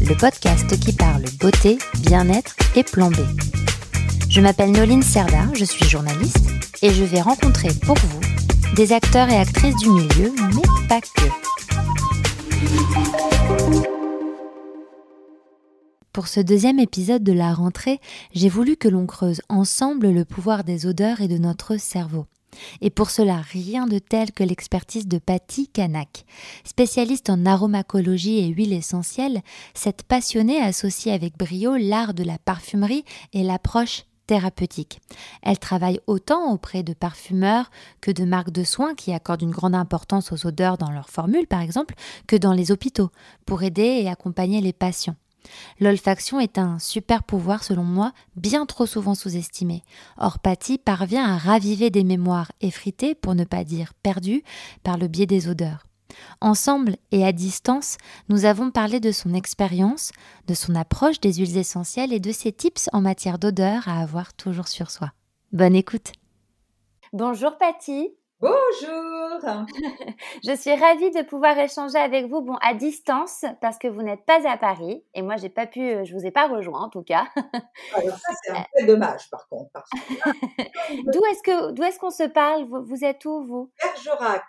[0.00, 3.16] le podcast qui parle beauté, bien-être et plan B.
[4.28, 6.50] Je m'appelle Noline Serda, je suis journaliste
[6.82, 8.20] et je vais rencontrer pour vous
[8.74, 11.28] des acteurs et actrices du milieu, mais pas que.
[16.12, 18.00] Pour ce deuxième épisode de la rentrée,
[18.32, 22.26] j'ai voulu que l'on creuse ensemble le pouvoir des odeurs et de notre cerveau.
[22.80, 26.24] Et pour cela, rien de tel que l'expertise de Patty Kanak.
[26.64, 29.42] Spécialiste en aromacologie et huiles essentielles,
[29.74, 35.00] cette passionnée associe avec brio l'art de la parfumerie et l'approche thérapeutique.
[35.42, 39.74] Elle travaille autant auprès de parfumeurs que de marques de soins qui accordent une grande
[39.74, 41.94] importance aux odeurs dans leurs formules, par exemple,
[42.26, 43.10] que dans les hôpitaux,
[43.46, 45.16] pour aider et accompagner les patients.
[45.80, 49.82] L'olfaction est un super pouvoir, selon moi, bien trop souvent sous-estimé.
[50.18, 54.42] Or, Patty parvient à raviver des mémoires effritées, pour ne pas dire perdues,
[54.82, 55.84] par le biais des odeurs.
[56.40, 57.96] Ensemble et à distance,
[58.28, 60.12] nous avons parlé de son expérience,
[60.46, 64.34] de son approche des huiles essentielles et de ses tips en matière d'odeur à avoir
[64.34, 65.12] toujours sur soi.
[65.52, 66.12] Bonne écoute.
[67.12, 68.10] Bonjour Patty.
[68.40, 69.13] Bonjour.
[70.44, 74.24] je suis ravie de pouvoir échanger avec vous, bon, à distance, parce que vous n'êtes
[74.24, 76.88] pas à Paris et moi, j'ai pas pu, euh, je vous ai pas rejoint en
[76.88, 77.26] tout cas.
[77.94, 79.70] Alors ça, c'est un peu dommage, par contre.
[81.12, 82.64] d'où est-ce que, d'où est-ce qu'on se parle?
[82.64, 83.70] Vous, êtes où vous?
[83.82, 84.44] Bergerac.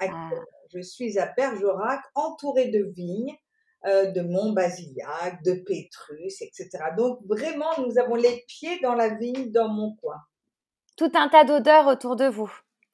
[0.00, 0.30] Ah.
[0.72, 3.36] Je suis à Bergerac, entourée de vignes.
[3.84, 6.68] Euh, de Mont-Basiliac, de Pétrus, etc.
[6.96, 10.18] Donc vraiment, nous avons les pieds dans la vigne, dans mon coin.
[10.96, 12.48] Tout un tas d'odeurs autour de vous.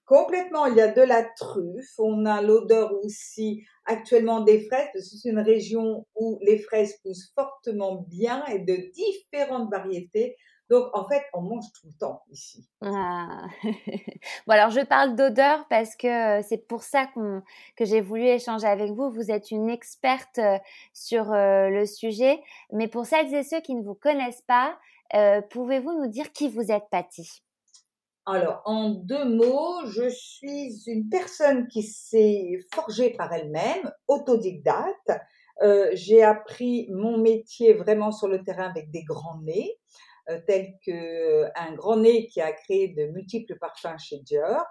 [0.08, 5.28] Complètement, il y a de la truffe, on a l'odeur aussi actuellement des fraises, c'est
[5.28, 10.36] une région où les fraises poussent fortement bien et de différentes variétés.
[10.70, 12.66] Donc, en fait, on mange tout le temps ici.
[12.82, 13.46] Ah.
[14.46, 17.06] bon, alors je parle d'odeur parce que euh, c'est pour ça
[17.76, 19.10] que j'ai voulu échanger avec vous.
[19.10, 20.58] Vous êtes une experte euh,
[20.94, 22.40] sur euh, le sujet.
[22.72, 24.78] Mais pour celles et ceux qui ne vous connaissent pas,
[25.50, 27.42] pouvez-vous nous dire qui vous êtes, Patty?
[28.30, 35.12] Alors, en deux mots, je suis une personne qui s'est forgée par elle-même, autodidacte.
[35.62, 39.78] Euh, j'ai appris mon métier vraiment sur le terrain avec des grands nez,
[40.28, 44.62] euh, tels que un grand nez qui a créé de multiples parfums chez Dior.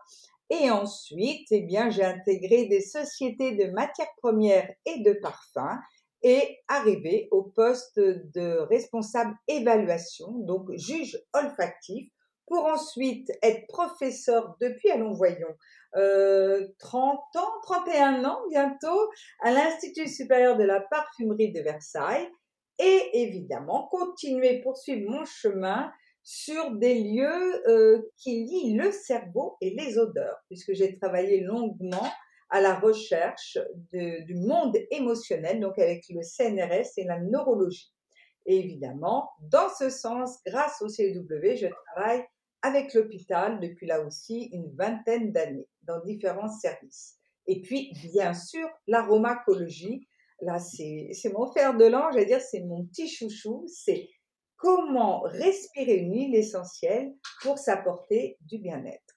[0.51, 5.79] Et ensuite, eh bien, j'ai intégré des sociétés de matières premières et de parfums
[6.21, 12.11] et arrivé au poste de responsable évaluation, donc juge olfactif
[12.47, 15.55] pour ensuite être professeur depuis, allons voyons,
[15.95, 19.09] euh, 30 ans, 31 ans bientôt,
[19.41, 22.27] à l'Institut supérieur de la parfumerie de Versailles,
[22.79, 25.91] et évidemment continuer, poursuivre mon chemin
[26.23, 32.07] sur des lieux euh, qui lient le cerveau et les odeurs, puisque j'ai travaillé longuement
[32.49, 33.57] à la recherche
[33.91, 37.91] du monde émotionnel, donc avec le CNRS et la neurologie.
[38.45, 42.23] Et évidemment, dans ce sens, grâce au CW, je travaille
[42.61, 47.17] avec l'hôpital depuis là aussi une vingtaine d'années dans différents services.
[47.45, 50.07] Et puis, bien sûr, l'aromacologie,
[50.41, 54.09] là, c'est mon fer de l'ange, je dire, c'est mon petit chouchou, c'est
[54.57, 59.16] comment respirer une huile essentielle pour s'apporter du bien-être.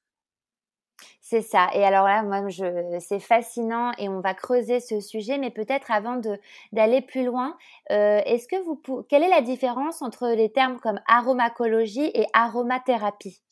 [1.31, 1.69] C'est ça.
[1.75, 5.39] Et alors là, moi, je, c'est fascinant et on va creuser ce sujet.
[5.39, 6.37] Mais peut-être avant de,
[6.73, 7.57] d'aller plus loin,
[7.93, 13.45] euh, est-ce que vous, quelle est la différence entre les termes comme aromacologie et aromathérapie?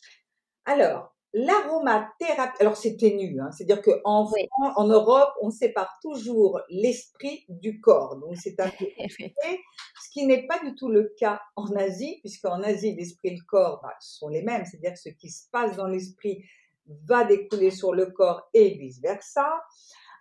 [0.64, 4.28] Alors, l'aromathérapie, alors c'est ténu, hein, c'est-à-dire qu'en
[4.74, 8.16] en Europe, on sépare toujours l'esprit du corps.
[8.16, 12.60] Donc c'est un peu ce qui n'est pas du tout le cas en Asie, puisqu'en
[12.64, 15.76] Asie, l'esprit et le corps bah, sont les mêmes, c'est-à-dire que ce qui se passe
[15.76, 16.42] dans l'esprit
[17.06, 19.60] va découler sur le corps et vice-versa.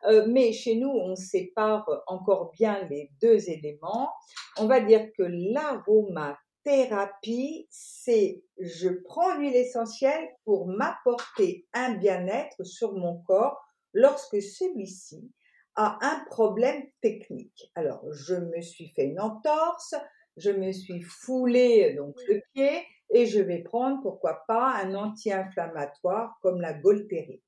[0.05, 4.11] Euh, mais chez nous, on sépare encore bien les deux éléments.
[4.57, 12.93] On va dire que l'aromathérapie, c'est je prends l'huile essentielle pour m'apporter un bien-être sur
[12.93, 13.59] mon corps
[13.93, 15.31] lorsque celui-ci
[15.75, 17.71] a un problème technique.
[17.75, 19.95] Alors, je me suis fait une entorse,
[20.35, 26.37] je me suis foulé donc le pied, et je vais prendre, pourquoi pas, un anti-inflammatoire
[26.41, 27.41] comme la Golterie.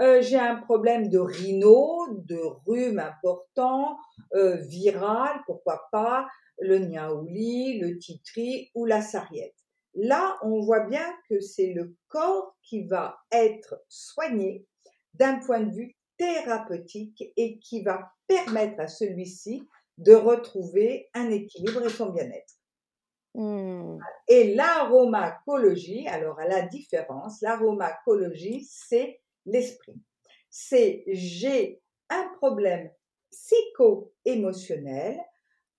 [0.00, 3.98] Euh, j'ai un problème de rhino, de rhume important,
[4.34, 6.26] euh, viral, pourquoi pas,
[6.58, 9.54] le niaouli, le titri ou la sarriette.
[9.94, 14.66] Là, on voit bien que c'est le corps qui va être soigné
[15.14, 21.84] d'un point de vue thérapeutique et qui va permettre à celui-ci de retrouver un équilibre
[21.84, 22.54] et son bien-être.
[23.34, 23.98] Mmh.
[24.28, 30.00] Et l'aromacologie, alors à la différence, l'aromacologie, c'est l'esprit.
[30.50, 31.80] C'est j'ai
[32.10, 32.90] un problème
[33.30, 35.18] psycho-émotionnel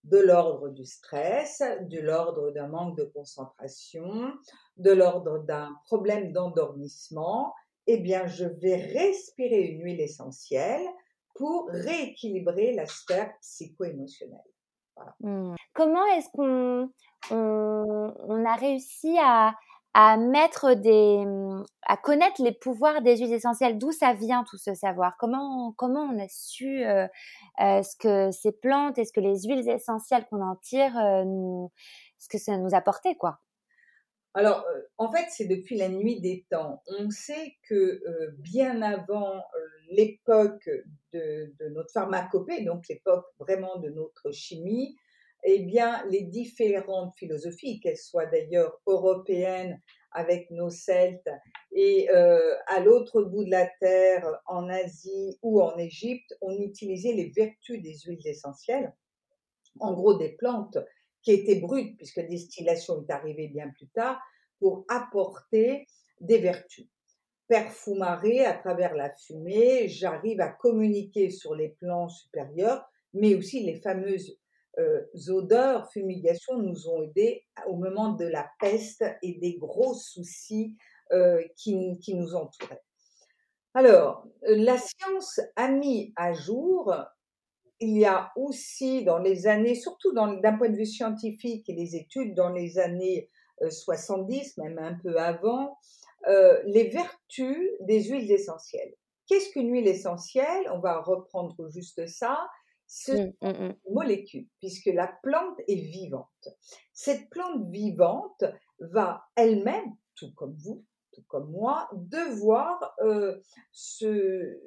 [0.03, 4.33] de l'ordre du stress, de l'ordre d'un manque de concentration,
[4.77, 7.53] de l'ordre d'un problème d'endormissement,
[7.87, 10.85] eh bien, je vais respirer une huile essentielle
[11.35, 14.39] pour rééquilibrer la sphère psycho-émotionnelle.
[15.21, 15.55] Mmh.
[15.73, 16.89] Comment est-ce qu'on
[17.31, 19.55] on, a réussi à,
[20.17, 21.23] mettre des,
[21.83, 23.77] à connaître les pouvoirs des huiles essentielles.
[23.77, 25.17] D'où ça vient tout ce savoir?
[25.17, 27.07] Comment comment on a su euh,
[27.61, 31.67] euh, ce que ces plantes et ce que les huiles essentielles qu'on en tire euh,
[32.17, 33.39] ce que ça nous apportait quoi?
[34.33, 34.65] Alors
[34.97, 36.81] en fait c'est depuis la nuit des temps.
[36.87, 38.01] On sait que
[38.39, 39.43] bien avant
[39.91, 40.69] l'époque
[41.13, 44.97] de, notre pharmacopée, donc l'époque vraiment de notre chimie,
[45.43, 49.79] eh bien, les différentes philosophies, qu'elles soient d'ailleurs européennes
[50.11, 51.29] avec nos Celtes
[51.71, 57.13] et euh, à l'autre bout de la terre, en Asie ou en Égypte, on utilisait
[57.13, 58.93] les vertus des huiles essentielles,
[59.79, 60.77] en gros des plantes
[61.23, 64.21] qui étaient brutes, puisque la distillation est arrivée bien plus tard,
[64.59, 65.87] pour apporter
[66.21, 66.87] des vertus.
[67.47, 73.75] Perfumaré à travers la fumée, j'arrive à communiquer sur les plans supérieurs, mais aussi les
[73.75, 74.37] fameuses
[74.79, 80.75] euh, odeurs, fumigation nous ont aidés au moment de la peste et des gros soucis
[81.11, 82.81] euh, qui, qui, nous entouraient.
[83.75, 86.95] Alors, euh, la science a mis à jour,
[87.79, 91.95] il y a aussi dans les années, surtout d'un point de vue scientifique et les
[91.95, 93.29] études dans les années
[93.69, 95.77] 70, même un peu avant,
[96.65, 98.93] les vertus des huiles essentielles.
[99.27, 100.69] Qu'est-ce qu'une huile essentielle?
[100.71, 102.39] On va reprendre juste ça
[102.87, 103.75] ce mmh, mmh, mmh.
[103.91, 106.49] molécule, puisque la plante est vivante.
[106.93, 108.43] Cette plante vivante
[108.79, 113.39] va elle-même, tout comme vous, tout comme moi, devoir euh,
[113.71, 114.59] se,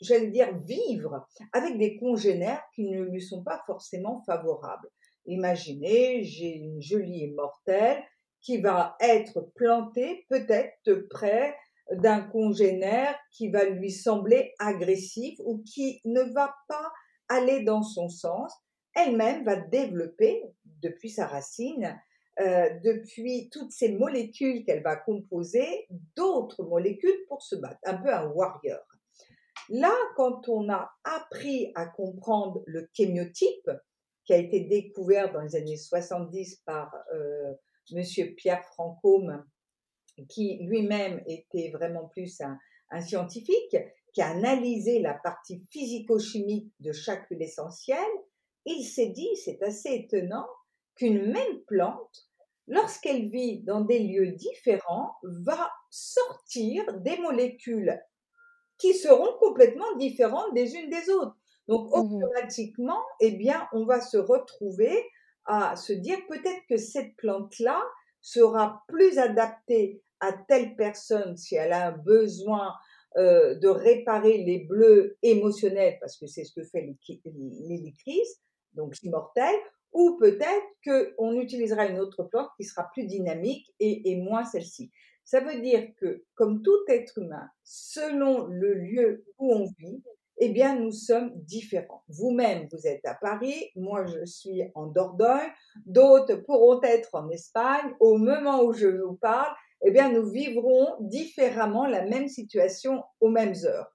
[0.00, 4.90] j'allais dire, vivre avec des congénères qui ne lui sont pas forcément favorables.
[5.26, 8.02] Imaginez, j'ai une jolie immortelle
[8.40, 11.56] qui va être plantée peut-être près
[11.90, 16.92] d'un congénère qui va lui sembler agressif ou qui ne va pas
[17.28, 18.52] aller dans son sens,
[18.94, 21.98] elle-même va développer depuis sa racine,
[22.40, 25.86] euh, depuis toutes ces molécules qu'elle va composer,
[26.16, 28.80] d'autres molécules pour se battre, un peu un warrior.
[29.68, 33.70] Là, quand on a appris à comprendre le kémiotype,
[34.24, 37.52] qui a été découvert dans les années 70 par euh,
[37.92, 39.44] Monsieur Pierre Francôme,
[40.28, 43.76] qui lui-même était vraiment plus un scientifique,
[44.14, 47.98] qui a analysé la partie physico-chimique de chaque huile essentielle,
[48.64, 50.46] il s'est dit, c'est assez étonnant,
[50.94, 52.28] qu'une même plante,
[52.68, 58.00] lorsqu'elle vit dans des lieux différents, va sortir des molécules
[58.78, 61.36] qui seront complètement différentes des unes des autres.
[61.66, 65.04] Donc mmh automatiquement, eh bien, on va se retrouver
[65.46, 67.82] à se dire peut-être que cette plante-là
[68.20, 72.72] sera plus adaptée à telle personne si elle a un besoin
[73.16, 76.94] euh, de réparer les bleus émotionnels, parce que c'est ce que fait
[77.68, 78.40] l'hélicrise,
[78.72, 79.54] donc immortel,
[79.92, 84.90] ou peut-être qu'on utilisera une autre plante qui sera plus dynamique et, et moins celle-ci.
[85.24, 90.02] Ça veut dire que, comme tout être humain, selon le lieu où on vit,
[90.38, 92.02] eh bien, nous sommes différents.
[92.08, 95.52] Vous-même, vous êtes à Paris, moi, je suis en Dordogne,
[95.86, 97.94] d'autres pourront être en Espagne.
[98.00, 99.54] Au moment où je vous parle,
[99.84, 103.92] eh bien, nous vivrons différemment la même situation aux mêmes heures.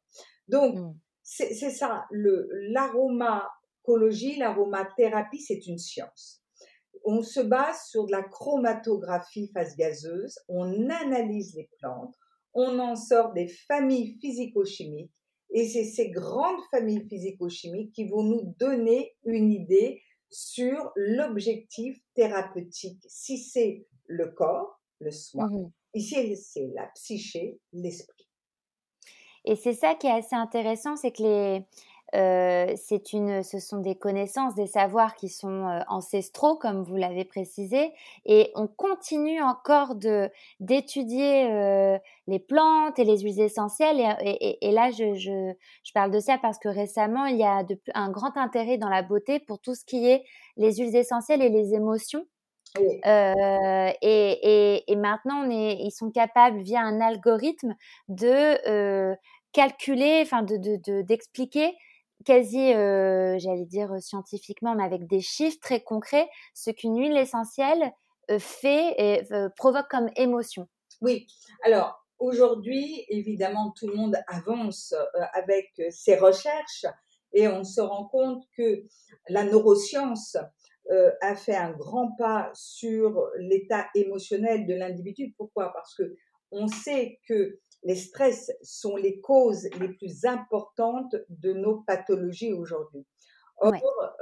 [0.48, 0.93] Donc, mmh.
[1.24, 6.43] c'est ça, l'aromacologie, l'aromathérapie, c'est une science.
[7.05, 12.15] On se base sur de la chromatographie phase gazeuse, on analyse les plantes,
[12.53, 15.12] on en sort des familles physico-chimiques,
[15.51, 23.03] et c'est ces grandes familles physico-chimiques qui vont nous donner une idée sur l'objectif thérapeutique,
[23.08, 28.27] si c'est le corps, le soin, mmh Ici, c'est la psyché, l'esprit.
[29.46, 31.62] Et c'est ça qui est assez intéressant, c'est que
[32.15, 32.75] euh,
[33.13, 37.93] une, ce sont des connaissances, des savoirs qui sont euh, ancestraux, comme vous l'avez précisé,
[38.25, 39.96] et on continue encore
[40.60, 44.00] d'étudier euh, les plantes et les huiles essentielles.
[44.24, 45.53] Et, là, je, je,
[45.84, 48.89] je, parle de ça parce que récemment, il y a de, un grand intérêt dans
[48.89, 50.24] la beauté pour tout ce qui est
[50.58, 52.25] les huiles essentielles et les émotions.
[52.77, 57.73] Euh, et, et, maintenant, on est, ils sont capables, via un algorithme,
[58.07, 59.15] de
[59.51, 61.75] calculer, enfin, de d'expliquer
[62.25, 67.91] quasi, euh, j'allais dire scientifiquement, mais avec des chiffres très concrets, ce qu'une huile essentielle
[68.29, 70.67] euh, fait et euh, provoque comme émotion.
[71.01, 71.27] Oui,
[71.63, 74.93] alors aujourd'hui, évidemment, tout le monde avance
[75.33, 76.85] avec ses recherches
[77.31, 78.83] et on se rend compte que
[79.29, 80.35] la neuroscience
[81.22, 85.34] a fait un grand pas sur l'état émotionnel de l'individu.
[85.38, 85.72] Pourquoi?
[85.74, 86.15] Parce que
[86.51, 93.05] on sait que les stress sont les causes les plus importantes de nos pathologies aujourd'hui.
[93.58, 93.74] Or,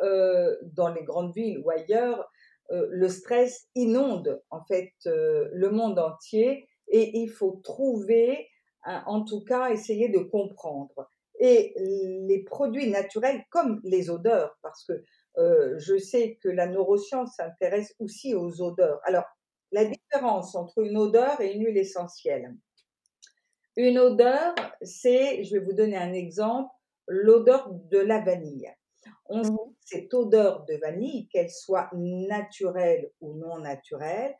[0.03, 2.29] euh, dans les grandes villes ou ailleurs,
[2.71, 8.47] euh, le stress inonde en fait euh, le monde entier et il faut trouver,
[8.85, 11.11] en tout cas, essayer de comprendre.
[11.39, 14.93] Et les produits naturels comme les odeurs, parce que
[15.37, 18.99] je sais que la neuroscience s'intéresse aussi aux odeurs.
[19.03, 19.25] Alors,
[19.71, 22.55] la différence entre une odeur et une huile essentielle.
[23.75, 26.71] Une odeur, c'est, je vais vous donner un exemple,
[27.07, 28.71] l'odeur de la vanille.
[29.25, 34.35] On sait mmh cette odeur de vanille, qu'elle soit naturelle ou non naturelle,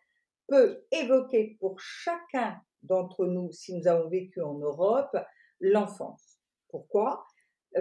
[0.46, 5.16] peut évoquer pour chacun d'entre nous, si nous avons vécu en Europe,
[5.62, 6.40] l'enfance.
[6.68, 7.26] Pourquoi?
[7.36, 7.37] euh,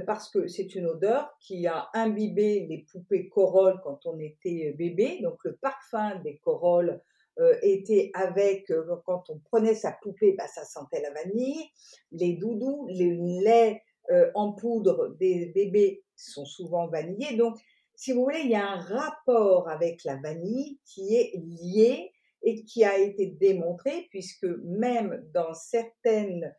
[0.07, 5.21] Parce que c'est une odeur qui a imbibé les poupées corolles quand on était bébé,
[5.23, 7.00] donc le parfum des corolles
[7.38, 11.69] euh, était avec, euh, quand on prenait sa poupée, bah, ça sentait la vanille.
[12.11, 17.37] Les doudous, les laits euh, en poudre des bébés sont souvent vanillés.
[17.37, 17.59] Donc,
[17.95, 22.11] si vous voulez, il y a un rapport avec la vanille qui est lié
[22.43, 26.55] et qui a été démontré, puisque même dans certaines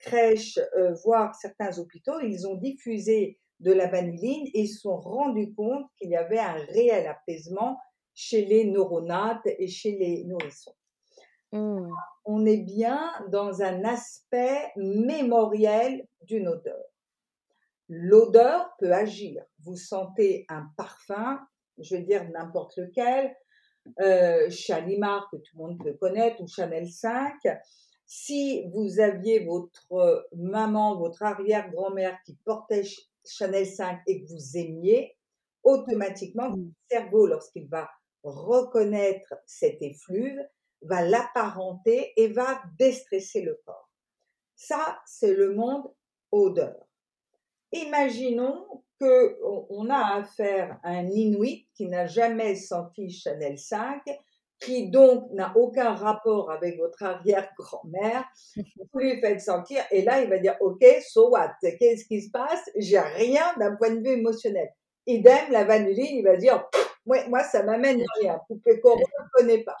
[0.00, 0.58] crèches,
[1.04, 6.10] voire certains hôpitaux, ils ont diffusé de la vanilline et se sont rendus compte qu'il
[6.10, 7.78] y avait un réel apaisement
[8.14, 10.74] chez les neuronates et chez les nourrissons.
[11.52, 11.88] Mmh.
[12.24, 16.84] On est bien dans un aspect mémoriel d'une odeur.
[17.88, 19.42] L'odeur peut agir.
[19.64, 21.40] Vous sentez un parfum,
[21.78, 23.34] je veux dire n'importe lequel,
[24.00, 27.34] euh, Chalimar que tout le monde peut connaître ou Chanel 5.
[28.10, 32.84] Si vous aviez votre maman, votre arrière-grand-mère qui portait
[33.26, 35.14] Chanel 5 et que vous aimiez,
[35.62, 36.56] automatiquement, mmh.
[36.56, 37.90] votre cerveau, lorsqu'il va
[38.22, 40.40] reconnaître cet effluve,
[40.80, 43.90] va l'apparenter et va déstresser le corps.
[44.56, 45.92] Ça, c'est le monde
[46.32, 46.88] odeur.
[47.72, 49.38] Imaginons que
[49.68, 54.02] on a affaire à un Inuit qui n'a jamais senti Chanel 5,
[54.60, 58.24] qui donc n'a aucun rapport avec votre arrière-grand-mère.
[58.92, 61.52] Vous lui faites sentir et là, il va dire, OK, so what?
[61.62, 62.70] Qu'est-ce qui se passe?
[62.76, 64.68] J'ai rien d'un point de vue émotionnel.
[65.06, 66.68] Idem, la vanilline, il va dire,
[67.06, 68.40] moi, ça m'amène rien.
[68.48, 69.76] Poupée coron, je ne connais pas.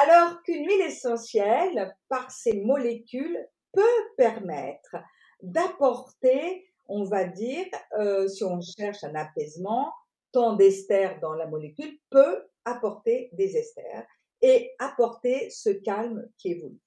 [0.00, 3.82] Alors qu'une huile essentielle, par ses molécules, peut
[4.16, 4.96] permettre
[5.42, 7.66] d'apporter, on va dire,
[7.98, 9.92] euh, si on cherche un apaisement,
[10.30, 14.06] tant d'esters dans la molécule peut apporter des esters
[14.40, 16.80] et apporter ce calme qui est voulu.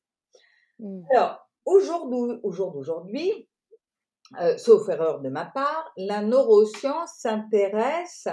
[0.80, 1.04] Mmh.
[1.12, 3.50] Alors, aujourd'hui, aujourd'hui,
[4.40, 8.28] euh, sauf erreur de ma part, la neuroscience s'intéresse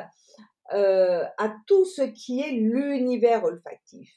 [0.72, 4.16] euh, à tout ce qui est l'univers olfactif.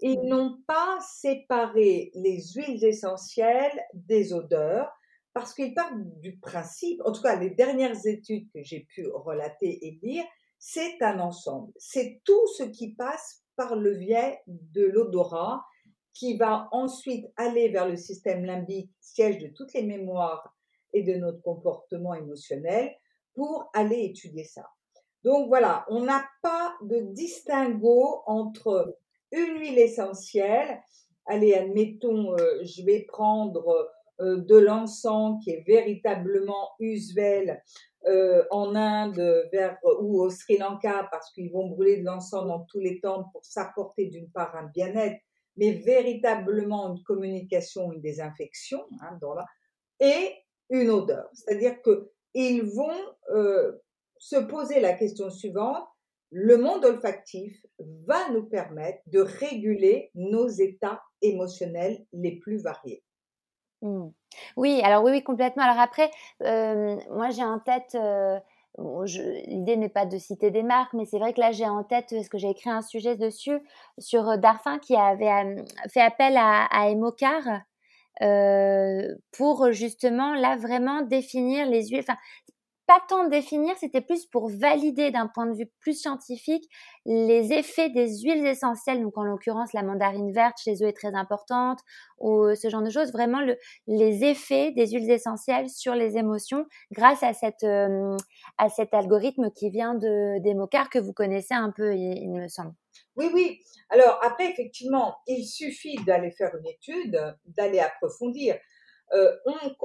[0.00, 0.28] Ils mmh.
[0.28, 4.90] n'ont pas séparé les huiles essentielles des odeurs
[5.32, 9.86] parce qu'ils partent du principe, en tout cas les dernières études que j'ai pu relater
[9.86, 10.24] et lire,
[10.68, 11.72] c'est un ensemble.
[11.76, 15.64] C'est tout ce qui passe par le biais de l'odorat
[16.12, 20.56] qui va ensuite aller vers le système limbique, siège de toutes les mémoires
[20.92, 22.92] et de notre comportement émotionnel,
[23.32, 24.68] pour aller étudier ça.
[25.22, 28.98] Donc voilà, on n'a pas de distinguo entre
[29.30, 30.82] une huile essentielle.
[31.26, 33.84] Allez, admettons, euh, je vais prendre euh,
[34.20, 37.62] de l'encens qui est véritablement usuel
[38.06, 42.60] euh, en Inde vers, ou au Sri Lanka parce qu'ils vont brûler de l'encens dans
[42.60, 45.20] tous les temples pour s'apporter d'une part un bien-être,
[45.56, 49.34] mais véritablement une communication, une désinfection, hein, dans
[50.00, 50.34] et
[50.70, 51.28] une odeur.
[51.32, 52.92] C'est-à-dire que ils vont
[54.18, 55.86] se poser la question suivante,
[56.30, 63.02] le monde olfactif va nous permettre de réguler nos états émotionnels les plus variés.
[63.82, 64.08] Mmh.
[64.56, 65.64] Oui, alors oui, oui, complètement.
[65.64, 67.96] Alors après, moi j'ai en tête,
[68.78, 72.06] l'idée n'est pas de citer des marques, mais c'est vrai que là j'ai en tête,
[72.10, 73.58] parce que j'ai écrit un sujet dessus,
[73.98, 75.56] sur Darphin qui avait
[75.92, 77.42] fait appel à, Emocar.
[79.32, 82.04] pour justement là vraiment définir les huiles.
[82.86, 86.64] Pas tant de définir, c'était plus pour valider d'un point de vue plus scientifique
[87.04, 89.02] les effets des huiles essentielles.
[89.02, 91.80] Donc en l'occurrence, la mandarine verte chez eux est très importante,
[92.18, 93.12] ou ce genre de choses.
[93.12, 97.32] Vraiment le, les effets des huiles essentielles sur les émotions grâce à
[97.64, 98.16] euh,
[98.74, 102.72] cet algorithme qui vient de d'Emocar que vous connaissez un peu, il, me semble.
[103.16, 103.60] Oui, oui.
[103.90, 108.56] Alors après, effectivement, il suffit d'aller faire une étude, d'aller approfondir.
[109.12, 109.36] Euh,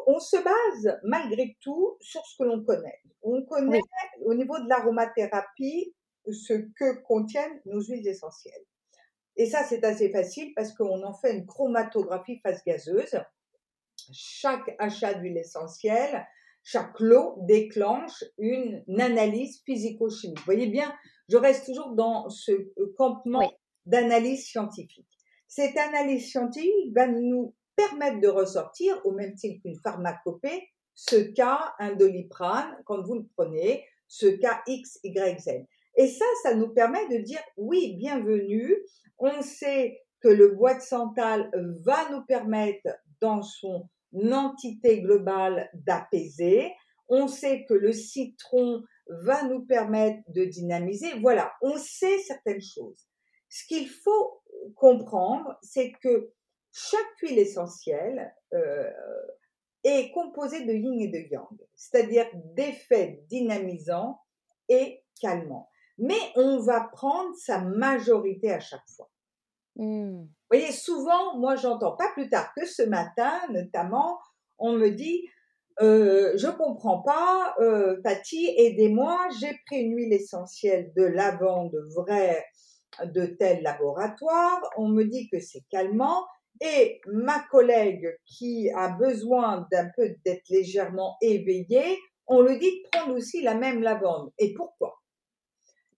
[0.07, 2.99] on, se base malgré tout sur ce que l'on connaît.
[3.21, 3.81] On connaît
[4.25, 5.93] au niveau de l'aromathérapie
[6.25, 8.65] ce que contiennent nos huiles essentielles.
[9.35, 13.21] Et ça, c'est assez facile parce qu'on en fait une chromatographie phase gazeuse.
[14.11, 16.25] Chaque achat d'huile essentielle,
[16.63, 20.39] chaque lot déclenche une, analyse physico-chimique.
[20.39, 20.93] Vous voyez bien,
[21.29, 22.51] je reste toujours dans ce
[22.97, 23.51] campement
[23.85, 25.07] d'analyse scientifique.
[25.47, 27.53] Cette analyse scientifique va nous
[27.87, 33.25] permettre de ressortir, au même titre qu'une pharmacopée, ce cas un doliprane, quand vous le
[33.35, 35.49] prenez, ce cas X, Y, Z.
[35.95, 38.75] Et ça, ça nous permet de dire oui, bienvenue.
[39.17, 41.49] On sait que le bois de santal
[41.83, 42.87] va nous permettre,
[43.19, 43.87] dans son
[44.31, 46.71] entité globale, d'apaiser.
[47.07, 51.07] On sait que le citron va nous permettre de dynamiser.
[51.21, 53.07] Voilà, on sait certaines choses.
[53.49, 54.41] Ce qu'il faut
[54.75, 56.31] comprendre, c'est que
[56.71, 58.89] chaque huile essentielle euh,
[59.83, 64.19] est composée de yin et de yang, c'est-à-dire d'effets dynamisants
[64.69, 65.69] et calmants.
[65.97, 69.09] Mais on va prendre sa majorité à chaque fois.
[69.75, 70.21] Mmh.
[70.21, 74.19] Vous voyez, souvent, moi j'entends pas plus tard que ce matin, notamment,
[74.57, 75.27] on me dit
[75.81, 82.45] euh, je comprends pas, euh, Patty, aidez-moi, j'ai pris une huile essentielle de lavande vraie
[83.05, 86.25] de tel laboratoire, on me dit que c'est calmant,
[86.61, 92.89] et ma collègue qui a besoin d'un peu d'être légèrement éveillée, on lui dit de
[92.91, 94.31] prendre aussi la même lavande.
[94.37, 95.01] Et pourquoi?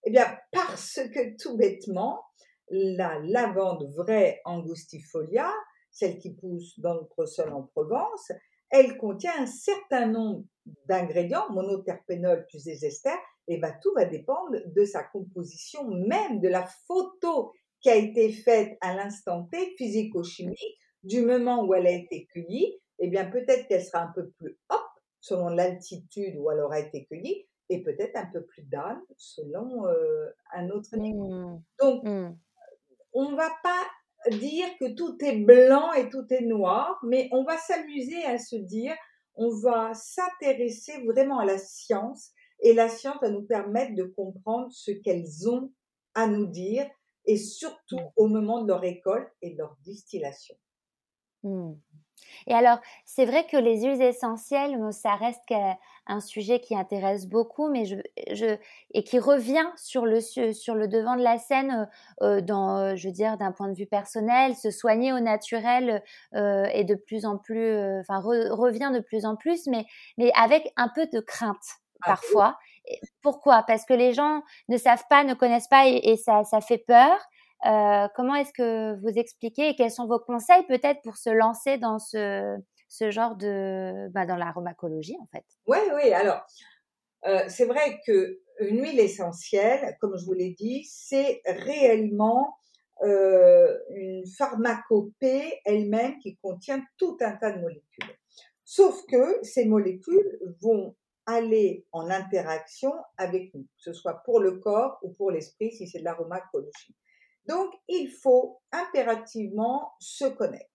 [0.05, 2.23] Eh bien, parce que tout bêtement,
[2.69, 5.51] la lavande vraie angustifolia,
[5.91, 8.31] celle qui pousse dans notre sol en Provence,
[8.69, 10.45] elle contient un certain nombre
[10.87, 16.47] d'ingrédients, monoterpénol plus des esters, et ben, tout va dépendre de sa composition même, de
[16.47, 17.51] la photo
[17.83, 22.79] qui a été faite à l'instant T, physico-chimique, du moment où elle a été cueillie,
[22.99, 24.81] eh bien peut-être qu'elle sera un peu plus hop
[25.19, 30.29] selon l'altitude où elle aura été cueillie, et peut-être un peu plus down selon euh,
[30.53, 31.27] un autre niveau.
[31.27, 31.61] Mmh.
[31.79, 32.37] Donc, mmh.
[33.13, 33.85] on ne va pas
[34.31, 38.55] dire que tout est blanc et tout est noir, mais on va s'amuser à se
[38.55, 38.95] dire,
[39.35, 44.67] on va s'intéresser vraiment à la science, et la science va nous permettre de comprendre
[44.71, 45.71] ce qu'elles ont
[46.15, 46.87] à nous dire
[47.25, 48.11] et surtout mmh.
[48.17, 50.55] au moment de leur récolte et de leur distillation.
[51.43, 51.73] Mmh.
[52.47, 55.43] Et alors, c'est vrai que les huiles essentielles, ça reste
[56.07, 57.95] un sujet qui intéresse beaucoup, mais je,
[58.31, 58.57] je
[58.93, 61.87] et qui revient sur le sur le devant de la scène,
[62.21, 65.19] euh, euh, dans, euh, je veux dire, d'un point de vue personnel, se soigner au
[65.19, 66.03] naturel
[66.35, 69.85] euh, est de plus en plus, enfin revient de plus en plus, mais
[70.17, 72.57] mais avec un peu de crainte ah parfois.
[73.21, 73.63] Pourquoi?
[73.67, 77.17] Parce que les gens ne savent pas, ne connaissent pas et, ça, ça fait peur.
[77.65, 81.77] Euh, comment est-ce que vous expliquez et quels sont vos conseils peut-être pour se lancer
[81.77, 82.57] dans ce,
[82.89, 85.45] ce genre de bah, dans l'aromacologie en fait?
[85.67, 86.11] Oui, oui.
[86.11, 86.45] Alors
[87.25, 92.57] euh, c'est vrai que une huile essentielle, comme je vous l'ai dit, c'est réellement
[93.01, 98.17] euh, une pharmacopée elle-même qui contient tout un tas de molécules.
[98.65, 104.59] Sauf que ces molécules vont aller en interaction avec nous, que ce soit pour le
[104.59, 106.95] corps ou pour l'esprit si c'est de l'aromacologie.
[107.47, 110.65] Donc, il faut impérativement se connaître.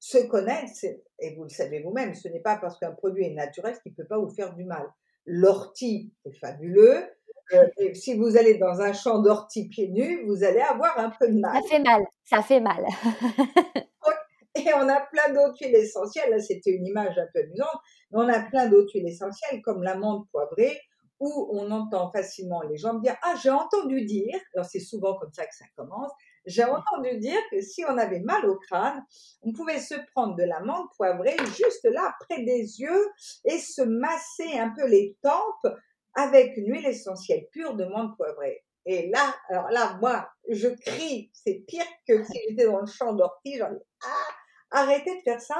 [0.00, 0.72] Se connaître,
[1.18, 3.96] et vous le savez vous-même, ce n'est pas parce qu'un produit est naturel qu'il ne
[3.96, 4.86] peut pas vous faire du mal.
[5.26, 7.04] L'ortie est fabuleux.
[7.52, 11.10] Euh, et si vous allez dans un champ d'ortie pieds nus, vous allez avoir un
[11.10, 11.54] peu de mal.
[11.62, 12.84] Ça fait mal, ça fait mal.
[14.66, 16.30] Et on a plein d'autres huiles essentielles.
[16.30, 17.80] Là, c'était une image un peu amusante.
[18.10, 20.78] Mais on a plein d'autres huiles essentielles comme l'amande poivrée
[21.20, 25.32] où on entend facilement les gens dire Ah, j'ai entendu dire, alors c'est souvent comme
[25.32, 26.12] ça que ça commence,
[26.46, 29.04] j'ai entendu dire que si on avait mal au crâne,
[29.42, 33.08] on pouvait se prendre de l'amande poivrée juste là, près des yeux,
[33.44, 35.76] et se masser un peu les tempes
[36.14, 38.64] avec une huile essentielle pure de menthe poivrée.
[38.86, 43.12] Et là, alors là, moi, je crie, c'est pire que si j'étais dans le champ
[43.12, 44.34] d'ortie, j'en dis, ah,
[44.70, 45.56] arrêtez de faire ça,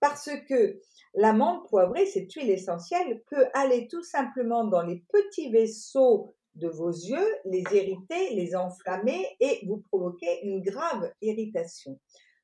[0.00, 0.80] Parce que
[1.14, 6.90] l'amande poivrée, cette huile essentielle, peut aller tout simplement dans les petits vaisseaux de vos
[6.90, 11.98] yeux, les irriter, les enflammer et vous provoquer une grave irritation.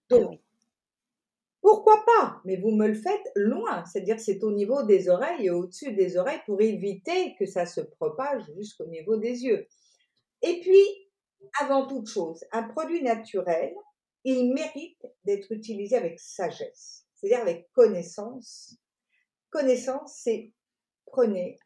[0.09, 0.40] Donc,
[1.61, 2.40] pourquoi pas?
[2.44, 6.16] Mais vous me le faites loin, c'est-à-dire c'est au niveau des oreilles et au-dessus des
[6.16, 9.66] oreilles pour éviter que ça se propage jusqu'au niveau des yeux.
[10.42, 10.83] Et puis,
[11.61, 13.75] avant toute chose, un produit naturel,
[14.25, 18.77] il mérite d'être utilisé avec sagesse, c'est-à-dire avec connaissance.
[19.51, 20.53] Connaissance, c'est
[21.07, 21.59] prenez,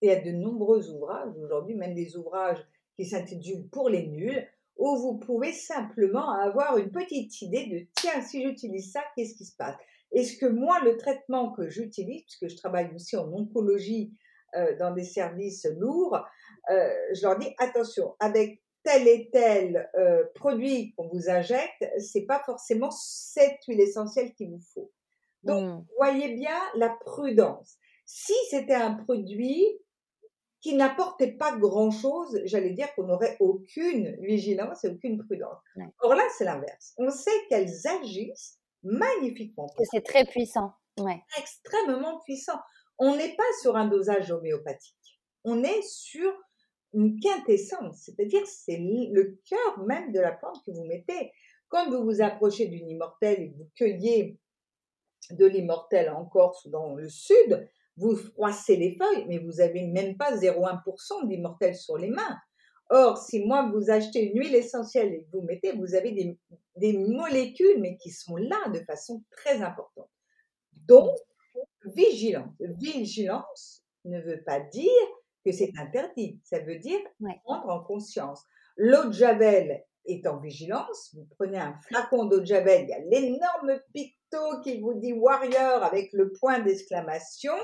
[0.00, 2.64] il y a de nombreux ouvrages aujourd'hui, même des ouvrages
[2.96, 4.46] qui s'intitulent Pour les nuls,
[4.76, 9.44] où vous pouvez simplement avoir une petite idée de tiens, si j'utilise ça, qu'est-ce qui
[9.44, 9.76] se passe?
[10.12, 14.14] Est-ce que moi, le traitement que j'utilise, puisque je travaille aussi en oncologie
[14.56, 16.18] euh, dans des services lourds,
[16.70, 22.26] euh, je leur dis attention, avec tel et tel euh, produit qu'on vous injecte, c'est
[22.26, 24.90] pas forcément cette huile essentielle qu'il vous faut.
[25.42, 25.86] Donc, mmh.
[25.96, 27.76] voyez bien la prudence.
[28.06, 29.64] Si c'était un produit
[30.60, 35.58] qui n'apportait pas grand-chose, j'allais dire qu'on n'aurait aucune vigilance et aucune prudence.
[36.00, 36.94] Or là, c'est l'inverse.
[36.98, 39.66] On sait qu'elles agissent magnifiquement.
[39.90, 40.72] C'est très puissant.
[40.98, 41.20] Ouais.
[41.38, 42.58] Extrêmement puissant.
[42.98, 45.20] On n'est pas sur un dosage homéopathique.
[45.44, 46.32] On est sur
[46.94, 51.32] une quintessence, c'est-à-dire c'est le cœur même de la plante que vous mettez.
[51.68, 54.38] Quand vous vous approchez d'une immortelle et que vous cueillez
[55.30, 59.86] de l'immortelle en Corse ou dans le sud, vous froissez les feuilles, mais vous n'avez
[59.86, 62.38] même pas 0,1% d'immortelle sur les mains.
[62.90, 66.38] Or, si moi vous achetez une huile essentielle et que vous mettez, vous avez des,
[66.76, 70.10] des molécules, mais qui sont là de façon très importante.
[70.72, 71.16] Donc,
[71.84, 72.52] vigilance.
[72.60, 74.90] Vigilance ne veut pas dire
[75.44, 76.40] que c'est interdit.
[76.44, 76.98] Ça veut dire
[77.44, 78.44] prendre en conscience.
[78.76, 81.14] L'eau de Javel est en vigilance.
[81.14, 85.12] Vous prenez un flacon d'eau de Javel, il y a l'énorme picto qui vous dit
[85.12, 87.54] warrior avec le point d'exclamation,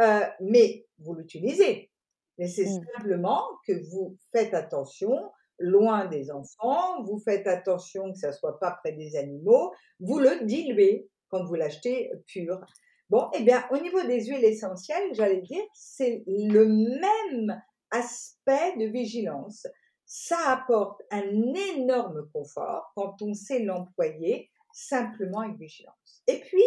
[0.00, 1.90] euh, mais vous l'utilisez.
[2.38, 2.84] Mais c'est mmh.
[2.96, 8.72] simplement que vous faites attention, loin des enfants, vous faites attention que ça soit pas
[8.82, 12.60] près des animaux, vous le diluez quand vous l'achetez pur.
[13.10, 18.86] Bon, eh bien, au niveau des huiles essentielles, j'allais dire, c'est le même aspect de
[18.86, 19.66] vigilance.
[20.06, 26.22] Ça apporte un énorme confort quand on sait l'employer simplement avec vigilance.
[26.26, 26.64] Et puis,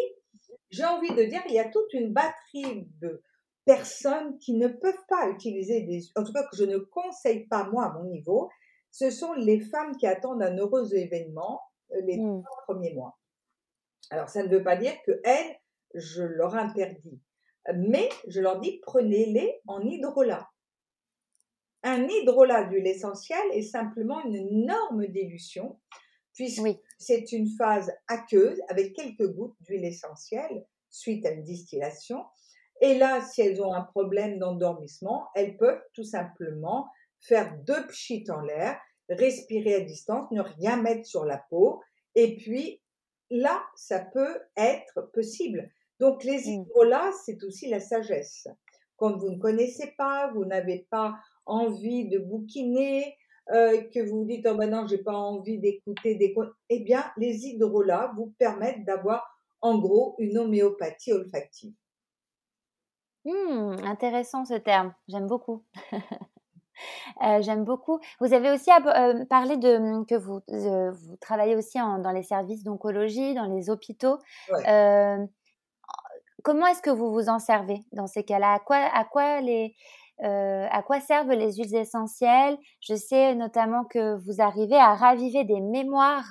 [0.69, 3.21] j'ai envie de dire, il y a toute une batterie de
[3.65, 7.65] personnes qui ne peuvent pas utiliser des, en tout cas que je ne conseille pas
[7.65, 8.49] moi à mon niveau,
[8.91, 12.43] ce sont les femmes qui attendent un heureux événement euh, les mmh.
[12.43, 13.17] trois premiers mois.
[14.09, 15.57] Alors, ça ne veut pas dire que elles,
[15.93, 17.21] je leur interdis.
[17.75, 20.47] Mais je leur dis, prenez-les en hydrolat.
[21.83, 25.79] Un hydrolat d'huile essentielle est simplement une énorme dilution,
[26.33, 26.61] puisque
[26.97, 32.23] c'est une phase aqueuse avec quelques gouttes d'huile essentielle suite à une distillation.
[32.81, 36.89] Et là, si elles ont un problème d'endormissement, elles peuvent tout simplement
[37.21, 41.81] faire deux pchits en l'air, respirer à distance, ne rien mettre sur la peau,
[42.15, 42.81] et puis
[43.29, 45.71] là, ça peut être possible.
[45.99, 46.49] Donc les mmh.
[46.49, 48.47] hydrolats, c'est aussi la sagesse.
[48.97, 53.15] Quand vous ne connaissez pas, vous n'avez pas envie de bouquiner,
[53.51, 56.35] euh, que vous vous dites oh ben non j'ai pas envie d'écouter des
[56.67, 59.25] eh bien les hydrolats vous permettent d'avoir
[59.61, 61.73] en gros une homéopathie olfactive.
[63.23, 65.63] Mmh, intéressant ce terme, j'aime beaucoup.
[67.23, 67.99] Euh, j'aime beaucoup.
[68.19, 72.63] Vous avez aussi euh, parlé de mmh, que vous, vous travaillez aussi dans les services
[72.63, 74.19] d'oncologie, dans les hôpitaux
[76.47, 78.53] comment est-ce que vous vous en servez dans ces cas-là?
[78.53, 82.57] À quoi, euh, à quoi servent les huiles essentielles?
[82.79, 86.23] Je sais notamment que vous arrivez à raviver des mémoires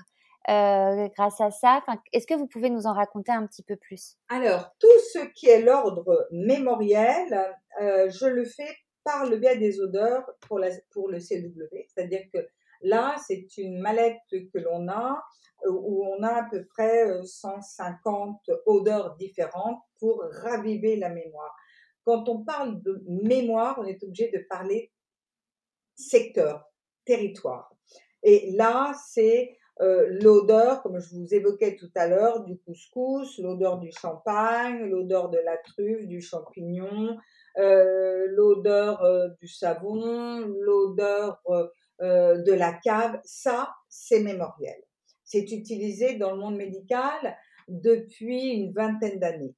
[0.48, 1.82] euh, grâce à ça.
[2.14, 4.16] est-ce que vous pouvez nous en raconter un petit peu plus?
[4.30, 8.74] Alors, tout ce qui est l'ordre mémoriel, euh, je le fais
[9.04, 10.58] par le biais des odeurs pour,
[10.92, 11.84] pour le CW.
[11.88, 12.38] C'est-à-dire que
[12.82, 15.22] là, c'est une mallette que l'on a
[15.64, 21.54] où on a à peu près 150 odeurs différentes pour raviver la mémoire.
[22.04, 24.92] Quand on parle de mémoire, on est obligé de parler
[25.96, 26.70] secteur,
[27.04, 27.74] territoire.
[28.22, 33.78] Et là, c'est euh, l'odeur, comme je vous évoquais tout à l'heure, du couscous, l'odeur
[33.78, 37.16] du champagne, l'odeur de la truffe, du champignon,
[37.58, 41.42] euh, l'odeur euh, du savon, l'odeur
[42.00, 43.20] de la cave.
[43.24, 44.76] Ça, c'est mémoriel.
[45.24, 47.36] C'est utilisé dans le monde médical
[47.68, 49.54] depuis une vingtaine d'années.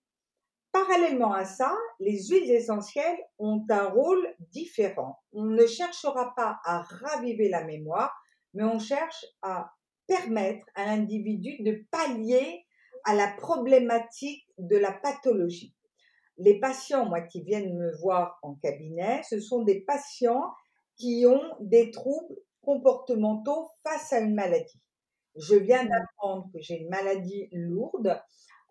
[0.73, 5.19] Parallèlement à ça, les huiles essentielles ont un rôle différent.
[5.33, 8.15] On ne cherchera pas à raviver la mémoire,
[8.55, 9.73] mais on cherche à
[10.07, 12.65] permettre à l'individu de pallier
[13.05, 15.75] à la problématique de la pathologie.
[16.37, 20.53] Les patients, moi, qui viennent me voir en cabinet, ce sont des patients
[20.99, 24.81] qui ont des troubles comportementaux face à une maladie.
[25.37, 25.89] Je viens mmh.
[25.89, 28.21] d'apprendre que j'ai une maladie lourde,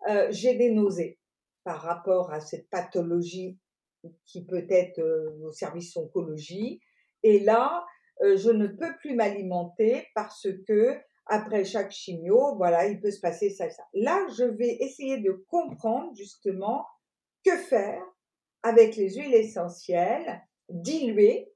[0.08, 1.18] euh, j'ai des nausées
[1.64, 3.58] par rapport à cette pathologie
[4.24, 6.80] qui peut être euh, au service oncologie.
[7.22, 7.84] Et là,
[8.22, 13.20] euh, je ne peux plus m'alimenter parce que après chaque chimio, voilà, il peut se
[13.20, 13.82] passer ça et ça.
[13.92, 16.86] Là, je vais essayer de comprendre justement
[17.44, 18.02] que faire
[18.62, 21.52] avec les huiles essentielles diluées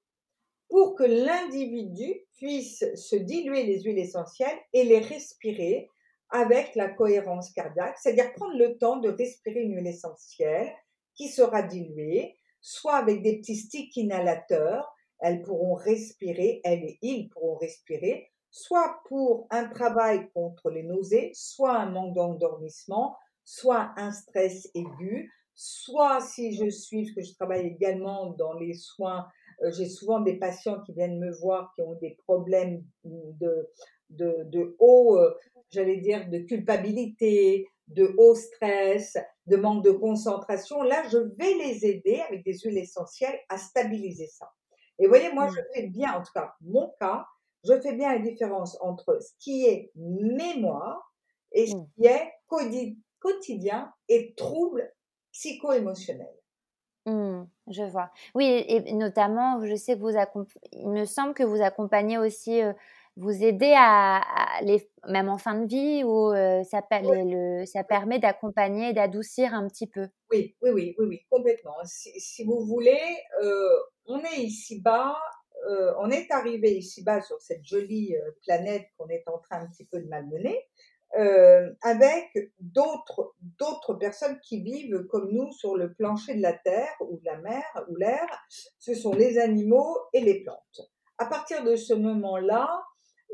[0.72, 5.90] pour que l'individu puisse se diluer les huiles essentielles et les respirer
[6.30, 10.72] avec la cohérence cardiaque, c'est-à-dire prendre le temps de respirer une huile essentielle
[11.14, 17.28] qui sera diluée, soit avec des petits sticks inhalateurs, elles pourront respirer, elles et ils
[17.28, 24.10] pourront respirer, soit pour un travail contre les nausées, soit un manque d'endormissement, soit un
[24.10, 29.26] stress aigu, soit si je suis, parce que je travaille également dans les soins
[29.70, 33.70] j'ai souvent des patients qui viennent me voir qui ont des problèmes de,
[34.10, 35.34] de, de haut, euh,
[35.70, 40.82] j'allais dire, de culpabilité, de haut stress, de manque de concentration.
[40.82, 44.50] Là, je vais les aider avec des huiles essentielles à stabiliser ça.
[44.98, 45.64] Et vous voyez, moi, je mmh.
[45.74, 47.26] fais bien, en tout cas, mon cas,
[47.64, 51.12] je fais bien la différence entre ce qui est mémoire
[51.52, 51.86] et ce mmh.
[51.96, 52.32] qui est
[53.18, 54.92] quotidien et trouble
[55.32, 56.32] psycho-émotionnel.
[57.06, 58.10] Mmh, je vois.
[58.34, 60.16] Oui, et, notamment, je sais que vous
[60.72, 62.60] il me semble que vous accompagnez aussi,
[63.16, 64.22] vous aidez à,
[64.62, 66.32] les, même en fin de vie, où
[66.64, 70.08] ça, le, ça permet d'accompagner d'adoucir un petit peu?
[70.30, 71.74] Oui, oui, oui, oui, oui complètement.
[71.84, 73.00] Si, vous voulez,
[74.06, 75.16] on est ici-bas,
[75.98, 80.00] on est arrivé ici-bas sur cette jolie planète qu'on est en train un petit peu
[80.00, 80.68] de malmener.
[81.18, 86.94] Euh, avec d'autres d'autres personnes qui vivent comme nous sur le plancher de la terre
[87.00, 88.26] ou de la mer ou l'air.
[88.78, 90.80] Ce sont les animaux et les plantes.
[91.18, 92.82] À partir de ce moment-là,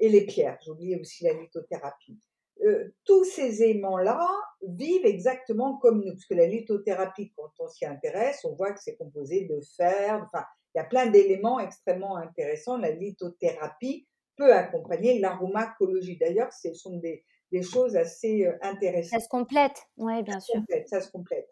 [0.00, 2.18] et les pierres, j'oubliais aussi la lithothérapie.
[2.64, 4.28] Euh, tous ces aimants-là
[4.62, 8.80] vivent exactement comme nous, parce que la lithothérapie, quand on s'y intéresse, on voit que
[8.82, 12.76] c'est composé de fer, enfin, il y a plein d'éléments extrêmement intéressants.
[12.76, 16.18] La lithothérapie peut accompagner l'aromacologie.
[16.18, 19.20] D'ailleurs, ce sont des, des choses assez euh, intéressantes.
[19.20, 20.54] Ça se complète, oui, bien ça sûr.
[20.56, 21.48] complète, ça se complète.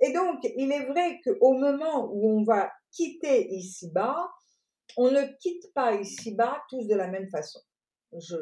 [0.00, 4.28] Et donc, il est vrai qu'au moment où on va quitter ici-bas,
[4.96, 7.60] on ne quitte pas ici-bas tous de la même façon.
[8.18, 8.36] Je,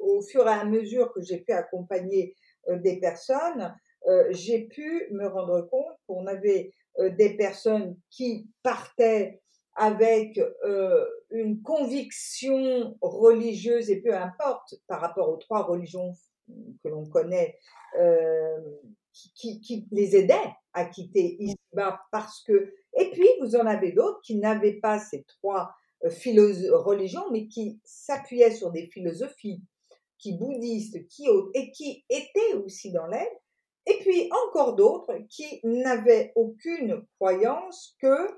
[0.00, 2.34] au fur et à mesure que j'ai pu accompagner
[2.68, 3.74] euh, des personnes,
[4.06, 6.72] euh, j'ai pu me rendre compte qu'on avait
[7.16, 9.42] des personnes qui partaient
[9.74, 10.40] avec
[11.32, 16.14] une conviction religieuse et peu importe par rapport aux trois religions
[16.82, 17.58] que l'on connaît,
[17.98, 18.58] euh,
[19.12, 22.74] qui, qui, les aidait à quitter ici-bas parce que.
[22.98, 27.80] Et puis, vous en avez d'autres qui n'avaient pas ces trois euh, religions, mais qui
[27.84, 29.62] s'appuyaient sur des philosophies,
[30.18, 33.28] qui bouddhistes, qui autres, et qui étaient aussi dans l'aide.
[33.86, 38.28] Et puis encore d'autres qui n'avaient aucune croyance que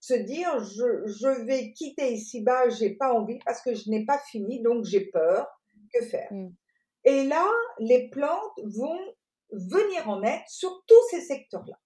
[0.00, 4.18] se dire je, je vais quitter ici-bas, j'ai pas envie parce que je n'ai pas
[4.18, 5.46] fini, donc j'ai peur.
[5.92, 6.32] Que faire?
[6.32, 6.48] Mmh.
[7.04, 7.46] Et là,
[7.78, 8.98] les plantes vont
[9.50, 11.78] venir en aide sur tous ces secteurs-là.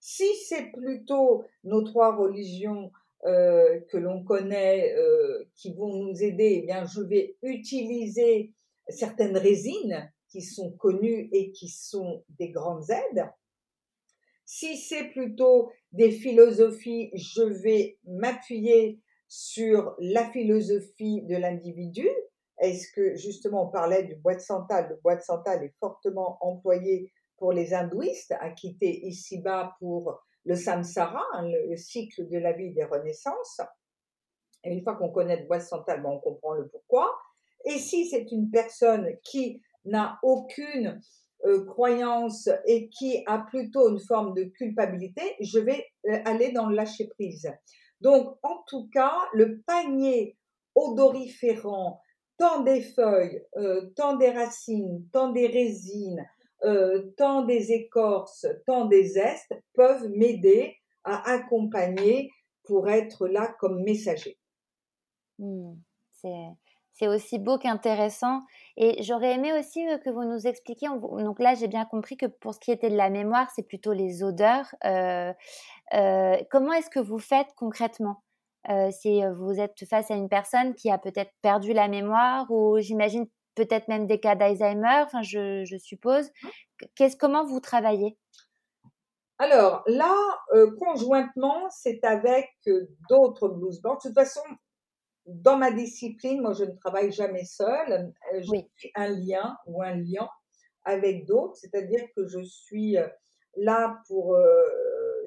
[0.00, 2.90] Si c'est plutôt nos trois religions
[3.24, 8.52] euh, que l'on connaît euh, qui vont nous aider, eh bien, je vais utiliser
[8.88, 13.30] certaines résines qui sont connues et qui sont des grandes aides.
[14.44, 22.08] Si c'est plutôt des philosophies, je vais m'appuyer sur la philosophie de l'individu,
[22.62, 26.38] est-ce que justement on parlait du bois de santal Le bois de santal est fortement
[26.40, 32.52] employé pour les hindouistes à quitter ici-bas pour le samsara, hein, le, cycle de la
[32.52, 33.60] vie des renaissances.
[34.62, 37.12] Et une fois qu'on connaît le bois de santal, ben, on comprend le pourquoi.
[37.64, 41.00] Et si c'est une personne qui n'a aucune
[41.44, 46.68] euh, croyance et qui a plutôt une forme de culpabilité, je vais euh, aller dans
[46.68, 47.50] le lâcher prise.
[48.00, 50.36] Donc, en tout cas, le panier
[50.76, 52.00] odoriférant
[52.42, 56.26] tant des feuilles, euh, tant des racines, tant des résines,
[56.64, 60.74] euh, tant des écorces, tant des zestes peuvent m'aider
[61.04, 62.32] à accompagner
[62.64, 64.40] pour être là comme messager.
[65.38, 65.74] Mmh,
[66.94, 68.40] c'est aussi beau qu'intéressant.
[68.76, 72.26] Et j'aurais aimé aussi euh, que vous nous expliquiez, donc là j'ai bien compris que
[72.26, 74.74] pour ce qui était de la mémoire, c'est plutôt les odeurs.
[74.82, 78.20] comment est-ce que vous faites concrètement?
[78.68, 82.78] Euh, si vous êtes face à une personne qui a peut-être perdu la mémoire ou
[82.78, 86.30] j'imagine peut-être même des cas d'Alzheimer, enfin, je, je suppose.
[86.94, 88.16] Qu'est-ce, comment vous travaillez?
[89.38, 90.14] Alors là,
[90.54, 93.94] euh, conjointement, c'est avec euh, d'autres blues bands.
[93.94, 94.40] De toute façon,
[95.26, 98.12] dans ma discipline, moi, je ne travaille jamais seule.
[98.34, 100.28] Euh, j'ai un lien ou un lien
[100.84, 102.96] avec d'autres, c'est-à-dire que je suis
[103.56, 104.36] là pour,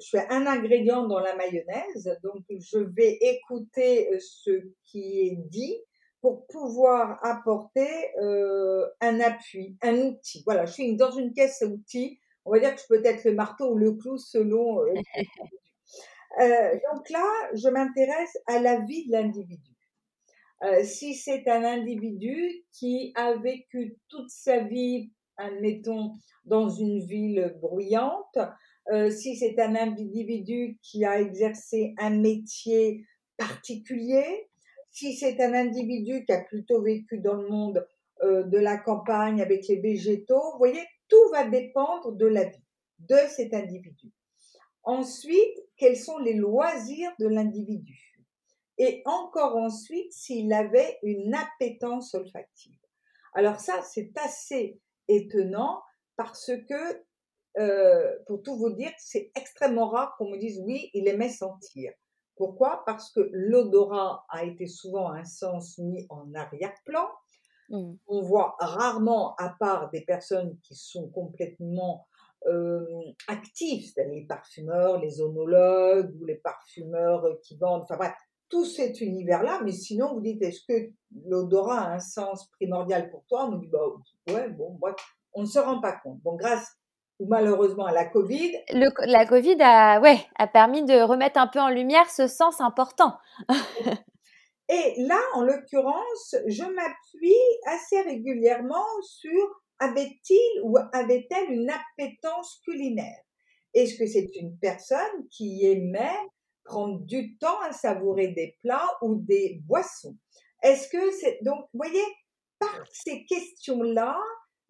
[0.00, 4.50] je suis un ingrédient dans la mayonnaise, donc je vais écouter ce
[4.84, 5.78] qui est dit
[6.20, 7.88] pour pouvoir apporter
[9.00, 10.42] un appui, un outil.
[10.44, 13.24] Voilà, je suis dans une caisse à outils on va dire que je peux être
[13.24, 14.80] le marteau ou le clou selon.
[14.80, 14.94] Euh,
[16.40, 19.72] euh, donc là, je m'intéresse à la vie de l'individu.
[20.62, 27.54] Euh, si c'est un individu qui a vécu toute sa vie, admettons, dans une ville
[27.60, 28.38] bruyante,
[29.10, 33.04] si c'est un individu qui a exercé un métier
[33.36, 34.48] particulier,
[34.90, 37.86] si c'est un individu qui a plutôt vécu dans le monde
[38.22, 42.64] de la campagne avec les végétaux, vous voyez, tout va dépendre de la vie
[43.00, 44.10] de cet individu.
[44.84, 48.24] Ensuite, quels sont les loisirs de l'individu?
[48.78, 52.78] Et encore ensuite, s'il avait une appétence olfactive.
[53.34, 55.82] Alors ça, c'est assez étonnant
[56.16, 57.02] parce que,
[57.58, 61.92] euh, pour tout vous dire, c'est extrêmement rare qu'on me dise oui, il aimait sentir.
[62.36, 62.82] Pourquoi?
[62.84, 67.08] Parce que l'odorat a été souvent un sens mis en arrière-plan
[67.68, 67.94] Mmh.
[68.06, 72.06] On voit rarement, à part des personnes qui sont complètement
[72.46, 72.84] euh,
[73.28, 78.14] actifs, les parfumeurs, les onologues ou les parfumeurs qui vendent, enfin bref,
[78.48, 80.92] tout cet univers-là, mais sinon vous dites, est-ce que
[81.24, 83.46] l'odorat a un sens primordial pour toi?
[83.46, 83.80] On nous dit, bah
[84.28, 84.94] ouais, bon, bref,
[85.34, 86.20] on ne se rend pas compte.
[86.20, 86.78] Bon, grâce
[87.18, 88.52] ou malheureusement à la Covid.
[88.70, 93.16] la Covid a, ouais, a permis de remettre un peu en lumière ce sens important.
[94.68, 97.34] Et là, en l'occurrence, je m'appuie
[97.66, 103.22] assez régulièrement sur avait-il ou avait-elle une appétence culinaire?
[103.74, 106.18] Est-ce que c'est une personne qui aimait
[106.64, 110.16] prendre du temps à savourer des plats ou des boissons?
[110.62, 112.04] Est-ce que c'est donc, vous voyez,
[112.58, 114.18] par ces questions-là,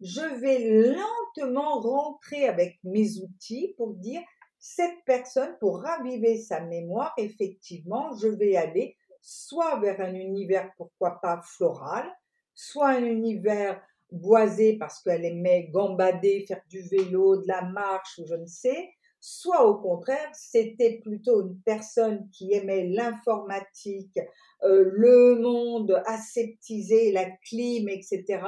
[0.01, 4.21] je vais lentement rentrer avec mes outils pour dire
[4.59, 11.19] cette personne, pour raviver sa mémoire, effectivement, je vais aller soit vers un univers, pourquoi
[11.21, 12.09] pas, floral,
[12.53, 13.81] soit un univers
[14.11, 18.89] boisé parce qu'elle aimait gambader, faire du vélo, de la marche ou je ne sais,
[19.19, 24.17] soit au contraire, c'était plutôt une personne qui aimait l'informatique,
[24.63, 28.39] euh, le monde aseptisé, la clim, etc.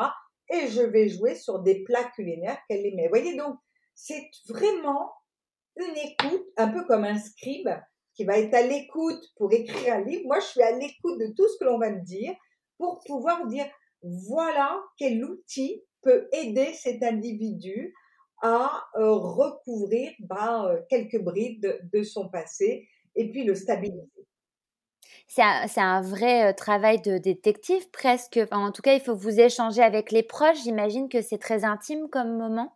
[0.51, 3.03] Et je vais jouer sur des plats culinaires qu'elle aimait.
[3.03, 3.55] Vous voyez donc,
[3.93, 5.11] c'est vraiment
[5.77, 7.69] une écoute, un peu comme un scribe
[8.15, 10.23] qui va être à l'écoute pour écrire un livre.
[10.25, 12.33] Moi, je suis à l'écoute de tout ce que l'on va me dire
[12.77, 13.65] pour pouvoir dire,
[14.01, 17.93] voilà quel outil peut aider cet individu
[18.41, 24.27] à euh, recouvrir ben, euh, quelques brides de, son passé et puis le stabiliser.
[25.31, 28.39] C'est un, vrai euh, travail de détective presque.
[28.51, 30.63] en tout cas, il faut vous échanger avec les proches.
[30.63, 32.75] J'imagine que c'est très intime comme moment.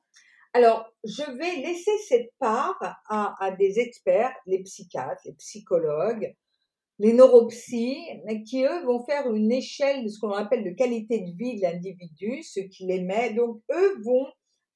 [0.54, 2.78] Alors, je vais laisser cette part
[3.10, 6.36] à, des experts, les psychiatres, les psychologues,
[7.00, 8.06] les neuropsies,
[8.48, 11.64] qui eux vont faire une échelle de ce qu'on appelle de qualité de vie de
[11.64, 13.34] l'individu, ce qu'il aimait.
[13.34, 14.28] Donc, eux vont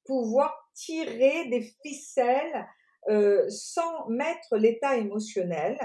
[0.03, 2.65] pouvoir tirer des ficelles
[3.09, 5.77] euh, sans mettre l'état émotionnel.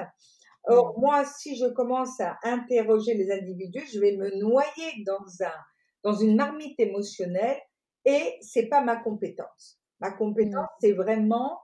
[0.65, 5.53] Or, moi, si je commence à interroger les individus, je vais me noyer dans un,
[6.05, 7.59] dans une marmite émotionnelle
[8.05, 9.81] et c'est pas ma compétence.
[10.01, 10.81] Ma compétence, mmh.
[10.81, 11.61] c'est vraiment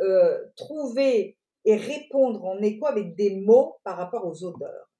[0.00, 4.90] euh, trouver et répondre en écho avec des mots par rapport aux odeurs.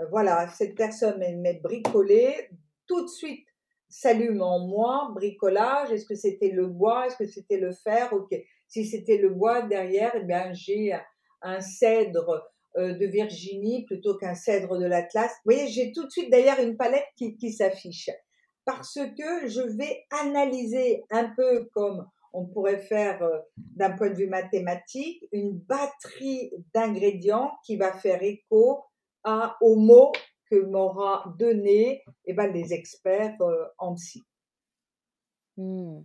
[0.00, 2.50] Euh, voilà, cette personne aimait bricoler,
[2.86, 3.46] tout de suite
[3.88, 8.34] s'allume en moi, bricolage, est-ce que c'était le bois, est-ce que c'était le fer, ok.
[8.66, 10.92] Si c'était le bois derrière, eh bien j'ai
[11.42, 15.30] un cèdre de Virginie plutôt qu'un cèdre de l'Atlas.
[15.44, 18.10] Vous voyez, j'ai tout de suite d'ailleurs une palette qui, qui s'affiche
[18.64, 24.16] parce que je vais analyser un peu comme on pourrait faire euh, d'un point de
[24.16, 28.82] vue mathématique une batterie d'ingrédients qui va faire écho
[29.22, 30.12] à, aux mots
[30.50, 34.22] que m'aura donné eh ben, les experts euh, en psy.
[35.56, 36.00] Mmh.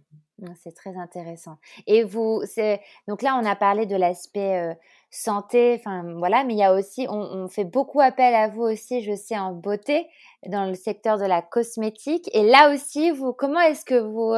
[0.63, 1.57] C'est très intéressant.
[1.88, 4.77] Et vous, c'est donc là, on a parlé de l'aspect
[5.10, 9.02] santé, enfin voilà, mais il y a aussi, on, fait beaucoup appel à vous aussi,
[9.02, 10.08] je sais, en beauté,
[10.47, 12.29] dans le secteur de la cosmétique.
[12.33, 14.33] Et là aussi, vous, comment est-ce que vous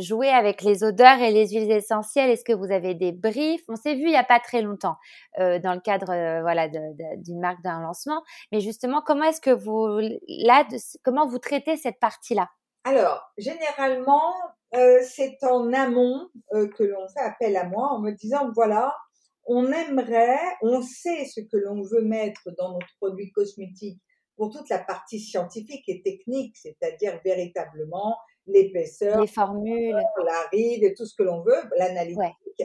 [0.00, 2.30] jouez avec les odeurs et les huiles essentielles?
[2.30, 3.62] Est-ce que vous avez des briefs?
[3.68, 4.96] On s'est vu il n'y a pas très longtemps
[5.38, 8.22] dans le cadre, voilà, d'une marque d'un lancement.
[8.52, 9.98] Mais justement, comment est-ce que vous,
[10.28, 10.66] là,
[11.04, 12.48] comment vous traitez cette partie-là?
[12.88, 14.32] Alors, généralement,
[14.74, 18.96] euh, c'est en amont euh, que l'on fait appel à moi en me disant, voilà,
[19.44, 24.00] on aimerait, on sait ce que l'on veut mettre dans notre produit cosmétique
[24.36, 28.16] pour toute la partie scientifique et technique, c'est-à-dire véritablement
[28.46, 32.62] l'épaisseur, les formules, la ride et tout ce que l'on veut, l'analytique.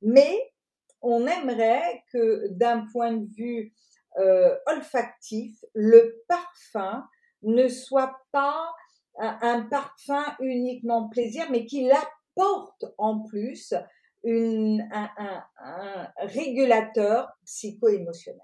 [0.00, 0.40] Mais
[1.02, 3.74] on aimerait que d'un point de vue
[4.18, 7.04] euh, olfactif, le parfum
[7.42, 8.72] ne soit pas
[9.18, 13.74] un, parfum uniquement plaisir, mais qui apporte en plus
[14.24, 18.40] une, un, un, un régulateur psycho-émotionnel.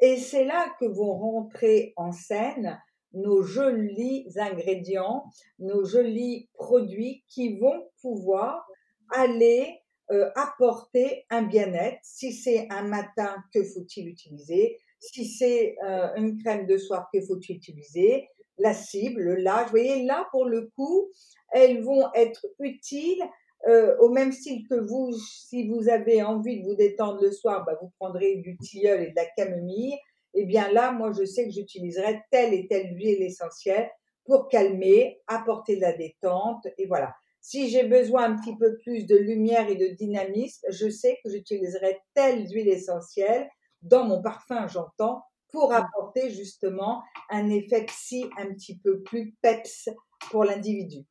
[0.00, 2.80] Et c'est là que vont rentrer en scène
[3.14, 5.24] nos jolis ingrédients,
[5.58, 8.66] nos jolis produits qui vont pouvoir
[9.14, 11.98] aller euh, apporter un bien-être.
[12.02, 14.78] Si c'est un matin, que faut-il utiliser?
[14.98, 18.28] Si c'est euh, une crème de soir, que faut-il utiliser?
[18.58, 19.66] La cible, l'âge.
[19.66, 21.08] Vous voyez, là, pour le coup,
[21.52, 23.22] elles vont être utiles
[23.68, 25.12] euh, au même style que vous.
[25.12, 29.10] Si vous avez envie de vous détendre le soir, bah, vous prendrez du tilleul et
[29.10, 29.96] de la camomille.
[30.34, 33.90] Eh bien là, moi, je sais que j'utiliserai telle et telle huile essentielle
[34.24, 36.66] pour calmer, apporter de la détente.
[36.78, 37.14] Et voilà.
[37.40, 41.30] Si j'ai besoin un petit peu plus de lumière et de dynamisme, je sais que
[41.30, 43.48] j'utiliserai telle huile essentielle
[43.82, 45.22] dans mon parfum, j'entends,
[45.52, 49.88] pour apporter justement un effet psy un petit peu plus peps
[50.30, 51.04] pour l'individu.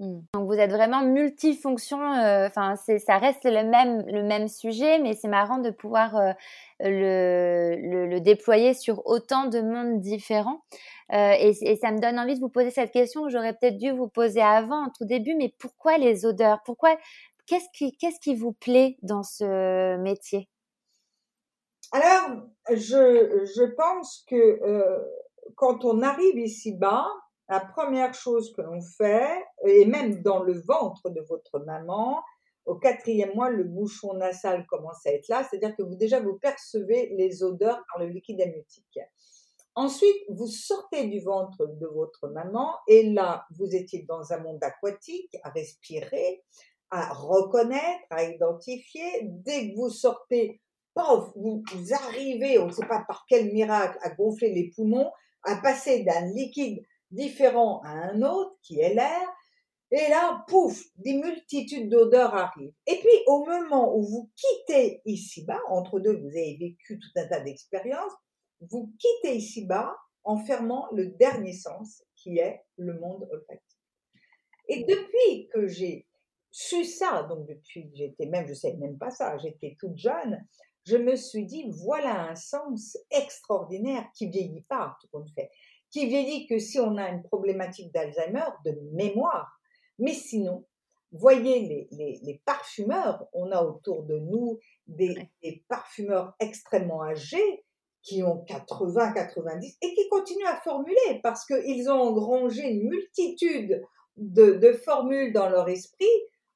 [0.00, 0.20] Mmh.
[0.32, 2.00] Donc vous êtes vraiment multifonction.
[2.00, 6.32] Euh, enfin, ça reste le même le même sujet, mais c'est marrant de pouvoir euh,
[6.80, 10.62] le, le, déployer sur autant de mondes différents.
[11.12, 13.76] Euh, et, et, ça me donne envie de vous poser cette question que j'aurais peut-être
[13.76, 15.34] dû vous poser avant, en tout début.
[15.34, 16.60] Mais pourquoi les odeurs?
[16.64, 16.96] Pourquoi
[17.46, 20.48] Qu'est-ce qui qu'est-ce qui vous plaît dans ce métier?
[21.92, 24.98] Alors, je, je pense que euh,
[25.56, 27.06] quand on arrive ici-bas,
[27.48, 29.28] la première chose que l'on fait,
[29.66, 32.22] et même dans le ventre de votre maman,
[32.64, 36.38] au quatrième mois, le bouchon nasal commence à être là, c'est-à-dire que vous déjà vous
[36.38, 39.00] percevez les odeurs par le liquide amniotique.
[39.74, 44.62] Ensuite, vous sortez du ventre de votre maman et là, vous étiez dans un monde
[44.62, 46.44] aquatique, à respirer,
[46.90, 49.22] à reconnaître, à identifier.
[49.22, 50.60] Dès que vous sortez
[51.34, 55.10] vous, arrivez, on ne sait pas par quel miracle, à gonfler les poumons,
[55.44, 59.28] à passer d'un liquide différent à un autre, qui est l'air,
[59.92, 62.72] et là, pouf, des multitudes d'odeurs arrivent.
[62.86, 67.26] Et puis, au moment où vous quittez ici-bas, entre deux, vous avez vécu tout un
[67.26, 68.12] tas d'expériences,
[68.60, 73.78] vous quittez ici-bas en fermant le dernier sens, qui est le monde olfactif.
[74.68, 76.06] Et depuis que j'ai
[76.52, 80.40] su ça, donc depuis, j'étais même, je sais même pas ça, j'étais toute jeune,
[80.84, 85.50] je me suis dit, voilà un sens extraordinaire qui vieillit pas, tout compte fait,
[85.90, 89.60] qui vieillit que si on a une problématique d'Alzheimer, de mémoire.
[89.98, 90.64] Mais sinon,
[91.12, 97.64] voyez les, les, parfumeurs, on a autour de nous des, des parfumeurs extrêmement âgés
[98.02, 103.82] qui ont 80, 90 et qui continuent à formuler parce qu'ils ont engrangé une multitude
[104.16, 106.06] de, de formules dans leur esprit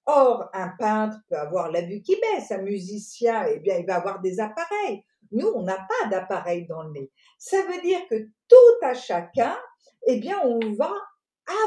[0.06, 3.96] Or, un peintre peut avoir la vue qui baisse, un musicien, eh bien, il va
[3.96, 5.02] avoir des appareils.
[5.32, 7.10] Nous, on n'a pas d'appareil dans le nez.
[7.38, 9.56] Ça veut dire que tout à chacun,
[10.06, 10.92] eh bien, on va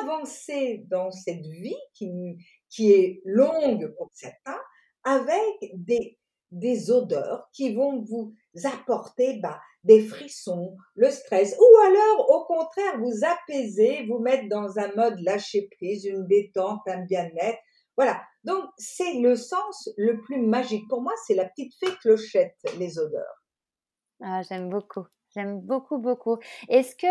[0.02, 2.38] avancer dans cette vie qui,
[2.70, 4.60] qui est longue pour certains,
[5.04, 6.18] avec des,
[6.52, 8.34] des odeurs qui vont vous
[8.66, 14.78] apporter bah, des frissons, le stress, ou alors au contraire vous apaiser, vous mettre dans
[14.80, 17.60] un mode lâcher prise, une détente, un bien-être,
[17.98, 18.22] voilà.
[18.43, 20.88] Donc, c'est le sens le plus magique.
[20.88, 23.43] Pour moi, c'est la petite fée clochette, les odeurs.
[24.24, 25.06] Ah, j'aime beaucoup.
[25.36, 26.38] J'aime beaucoup, beaucoup.
[26.70, 27.08] Est-ce que,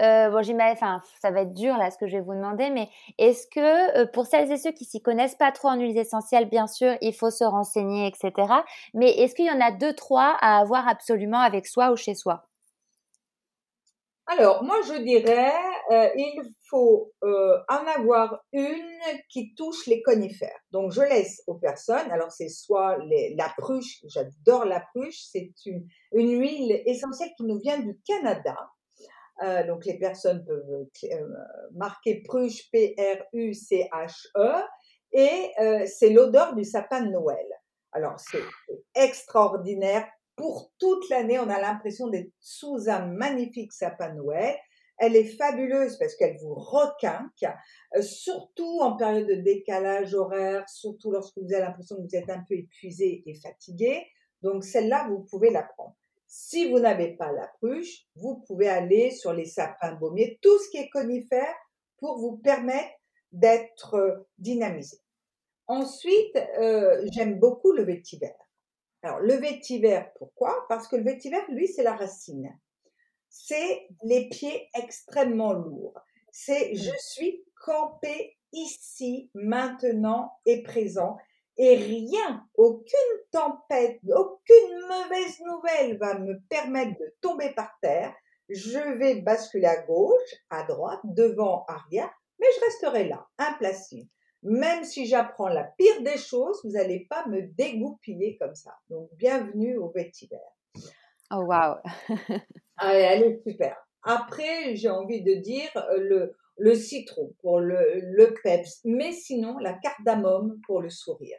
[0.00, 2.70] euh, bon, j'imagine, enfin, ça va être dur là ce que je vais vous demander,
[2.70, 5.98] mais est-ce que euh, pour celles et ceux qui s'y connaissent pas trop en huiles
[5.98, 8.32] essentielles, bien sûr, il faut se renseigner, etc.
[8.94, 12.14] Mais est-ce qu'il y en a deux, trois à avoir absolument avec soi ou chez
[12.14, 12.45] soi?
[14.28, 15.54] Alors, moi, je dirais,
[15.92, 18.98] euh, il faut euh, en avoir une
[19.28, 20.58] qui touche les conifères.
[20.72, 22.98] Donc, je laisse aux personnes, alors c'est soit
[23.36, 28.56] la pruche, j'adore la pruche, c'est une, une huile essentielle qui nous vient du Canada.
[29.68, 30.88] donc les personnes peuvent
[31.74, 34.52] marquer Pruche, P-R-U-C-H-E,
[35.12, 35.52] et
[35.86, 37.46] c'est l'odeur du sapin de Noël.
[37.92, 38.42] Alors c'est
[38.94, 40.06] extraordinaire.
[40.36, 44.54] Pour toute l'année, on a l'impression d'être sous un magnifique sapin de Noël.
[44.98, 47.44] Elle est fabuleuse parce qu'elle vous requinque,
[47.94, 52.30] euh, surtout en période de décalage horaire, surtout lorsque vous avez l'impression que vous êtes
[52.30, 54.06] un peu épuisé et fatigué.
[54.42, 55.94] Donc celle-là, vous pouvez la prendre.
[56.26, 60.70] Si vous n'avez pas la pruche, vous pouvez aller sur les sapins baumiers, tout ce
[60.70, 61.54] qui est conifère
[61.98, 62.90] pour vous permettre
[63.32, 64.98] d'être euh, dynamisé.
[65.66, 68.32] Ensuite, euh, j'aime beaucoup le vétiver.
[69.06, 70.66] Alors, le vétiver, pourquoi?
[70.68, 72.52] Parce que le vétiver, lui, c'est la racine
[73.36, 76.00] c'est les pieds extrêmement lourds.
[76.32, 76.98] C'est je mmh.
[76.98, 81.16] suis campé ici, maintenant et présent.
[81.58, 88.14] Et rien, aucune tempête, aucune mauvaise nouvelle va me permettre de tomber par terre.
[88.50, 94.10] Je vais basculer à gauche, à droite, devant, arrière, mais je resterai là, impassible.
[94.42, 98.76] Même si j'apprends la pire des choses, vous n'allez pas me dégoupiller comme ça.
[98.90, 100.36] Donc, bienvenue au vétiver.
[101.30, 101.76] Oh, wow
[102.78, 103.76] Ah, elle est super.
[104.02, 109.58] Après, j'ai envie de dire euh, le, le citron pour le, le peps, mais sinon
[109.58, 111.38] la cardamome pour le sourire,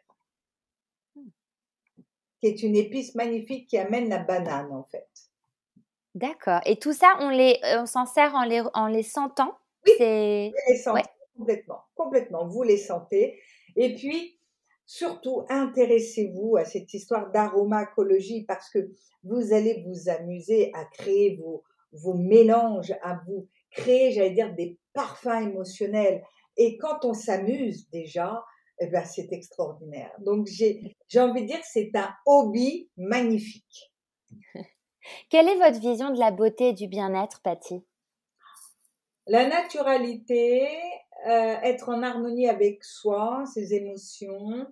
[2.42, 5.08] qui est une épice magnifique qui amène la banane en fait.
[6.16, 6.62] D'accord.
[6.66, 9.58] Et tout ça, on les, on s'en sert en les, en les sentant?
[9.86, 11.04] Oui, les sentez
[11.38, 12.48] complètement, complètement.
[12.48, 13.40] Vous les sentez.
[13.76, 14.40] Et puis,
[14.86, 18.92] surtout intéressez-vous à cette histoire d'aromacologie parce que
[19.24, 24.78] vous allez vous amuser à créer vos, vos mélanges, à vous créer, j'allais dire, des
[24.94, 26.24] parfums émotionnels.
[26.56, 28.44] Et quand on s'amuse déjà,
[28.80, 30.12] eh ben, c'est extraordinaire.
[30.20, 33.92] Donc j'ai, j'ai envie de dire que c'est un hobby magnifique.
[35.30, 37.84] Quelle est votre vision de la beauté et du bien-être, Patty?
[39.26, 40.68] La naturalité,
[41.26, 44.68] euh, être en harmonie avec soi, ses émotions,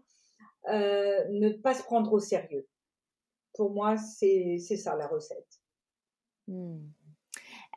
[0.69, 2.67] euh, ne pas se prendre au sérieux.
[3.53, 5.59] Pour moi, c'est ça la recette.
[6.47, 6.81] Hmm.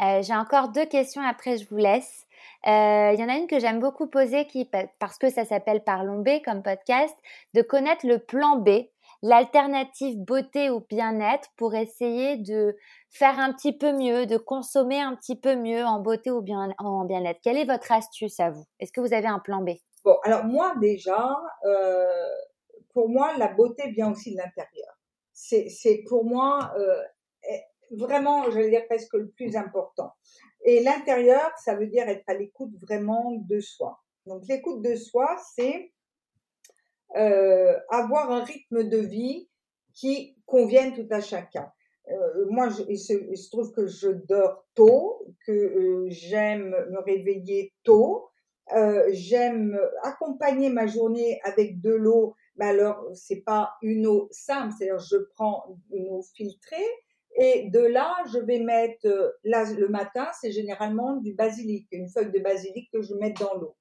[0.00, 2.26] Euh, j'ai encore deux questions, après je vous laisse.
[2.64, 6.20] Il y en a une que j'aime beaucoup poser qui, parce que ça s'appelle Parlons
[6.20, 7.16] B comme podcast,
[7.54, 8.86] de connaître le plan B
[9.22, 12.76] l'alternative beauté ou bien-être pour essayer de
[13.10, 16.74] faire un petit peu mieux, de consommer un petit peu mieux en beauté ou bien,
[16.78, 18.64] en bien-être Quelle est votre astuce à vous?
[18.80, 19.70] Est-ce que vous avez un plan B?
[20.04, 22.06] Bon, alors moi déjà, euh,
[22.94, 24.94] pour moi, la beauté vient aussi de l'intérieur.
[25.32, 27.02] C'est pour moi euh,
[27.90, 30.12] vraiment, je vais dire presque le plus important.
[30.64, 34.00] Et l'intérieur, ça veut dire être à l'écoute vraiment de soi.
[34.26, 35.92] Donc l'écoute de soi, c'est
[37.16, 39.48] euh, avoir un rythme de vie
[39.94, 41.70] qui convienne tout à chacun.
[42.11, 47.72] Euh, moi, je, il, se, trouve que je dors tôt, que euh, j'aime me réveiller
[47.84, 48.30] tôt,
[48.74, 52.34] euh, j'aime accompagner ma journée avec de l'eau.
[52.56, 56.76] Mais alors, c'est pas une eau simple, c'est-à-dire je prends une eau filtrée
[57.40, 62.09] et de là, je vais mettre euh, là le matin, c'est généralement du basilic, une
[62.09, 63.76] feuille de basilic que je mets dans l'eau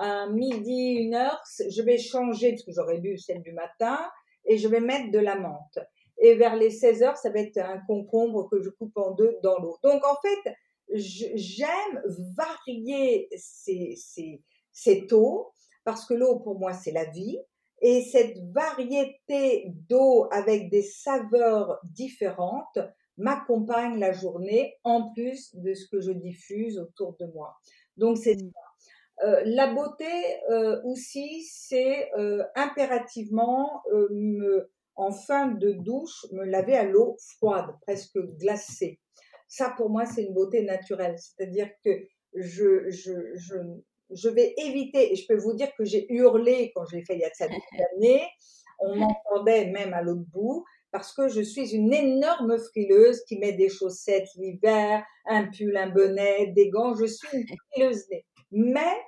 [0.00, 3.98] à midi, une heure, je vais changer, parce que j'aurais bu celle du matin,
[4.46, 5.78] et je vais mettre de la menthe.
[6.18, 9.38] Et vers les 16 heures, ça va être un concombre que je coupe en deux
[9.42, 9.76] dans l'eau.
[9.82, 10.54] Donc, en fait,
[10.94, 12.02] j'aime
[12.36, 14.42] varier ces, ces,
[14.72, 15.52] ces taux,
[15.84, 17.38] parce que l'eau, pour moi, c'est la vie.
[17.82, 22.78] Et cette variété d'eau avec des saveurs différentes
[23.16, 27.54] m'accompagne la journée en plus de ce que je diffuse autour de moi.
[27.96, 28.50] Donc c'est mmh.
[29.24, 30.06] Euh, la beauté
[30.50, 37.66] euh, aussi, c'est euh, impérativement me, en fin de douche me laver à l'eau froide,
[37.82, 38.98] presque glacée.
[39.48, 41.16] Ça, pour moi, c'est une beauté naturelle.
[41.18, 41.90] C'est-à-dire que
[42.34, 43.56] je, je, je,
[44.10, 47.20] je, vais éviter, et je peux vous dire que j'ai hurlé quand j'ai fait il
[47.20, 47.50] y a cette
[47.96, 48.22] année,
[48.78, 53.52] on m'entendait même à l'autre bout, parce que je suis une énorme frileuse qui met
[53.52, 56.94] des chaussettes l'hiver, un pull, un bonnet, des gants.
[56.94, 58.06] Je suis une frileuse
[58.50, 59.00] Mais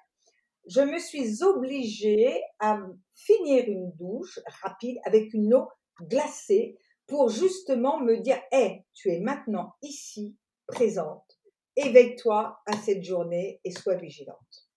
[0.68, 2.78] je me suis obligée à
[3.14, 5.68] finir une douche rapide avec une eau
[6.03, 10.36] glacée pour justement me dire, hé, tu es maintenant ici,
[10.66, 11.38] présente,
[11.76, 14.68] éveille-toi à cette journée et sois vigilante.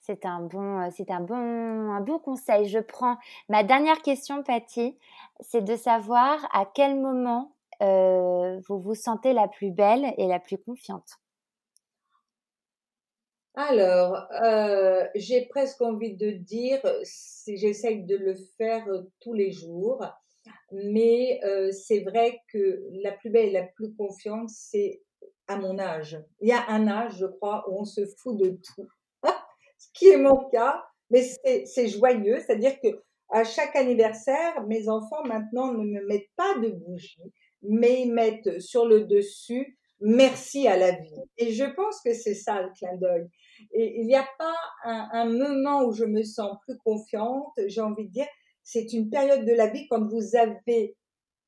[0.00, 2.66] C'est un bon, c'est un bon, un bon conseil.
[2.66, 3.18] Je prends
[3.48, 4.98] ma dernière question, Patty,
[5.40, 10.40] c'est de savoir à quel moment euh, vous vous sentez la plus belle et la
[10.40, 11.21] plus confiante.
[13.54, 19.52] Alors, euh, j'ai presque envie de dire, si j'essaye de le faire euh, tous les
[19.52, 20.02] jours,
[20.72, 25.02] mais euh, c'est vrai que la plus belle et la plus confiante, c'est
[25.48, 26.18] à mon âge.
[26.40, 28.88] Il y a un âge, je crois, où on se fout de tout.
[29.78, 31.22] Ce qui est mon cas, mais
[31.66, 36.68] c'est joyeux, c'est-à-dire que à chaque anniversaire, mes enfants maintenant ne me mettent pas de
[36.68, 37.32] bougies,
[37.62, 41.14] mais ils mettent sur le dessus merci à la vie.
[41.38, 43.26] Et je pense que c'est ça le clin d'œil.
[43.72, 47.52] Et il n'y a pas un, un, moment où je me sens plus confiante.
[47.66, 48.26] J'ai envie de dire,
[48.62, 50.96] c'est une période de la vie quand vous avez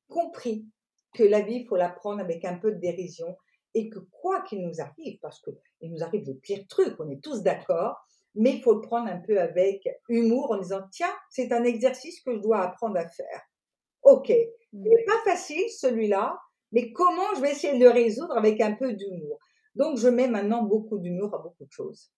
[0.07, 0.65] compris
[1.13, 3.35] que la vie, il faut la prendre avec un peu de dérision
[3.73, 7.21] et que quoi qu'il nous arrive, parce qu'il nous arrive les pires trucs, on est
[7.21, 7.97] tous d'accord,
[8.33, 12.21] mais il faut le prendre un peu avec humour en disant, tiens, c'est un exercice
[12.21, 13.41] que je dois apprendre à faire.
[14.03, 16.37] Ok, il n'est pas facile celui-là,
[16.71, 19.39] mais comment je vais essayer de le résoudre avec un peu d'humour?
[19.75, 22.11] Donc, je mets maintenant beaucoup d'humour à beaucoup de choses.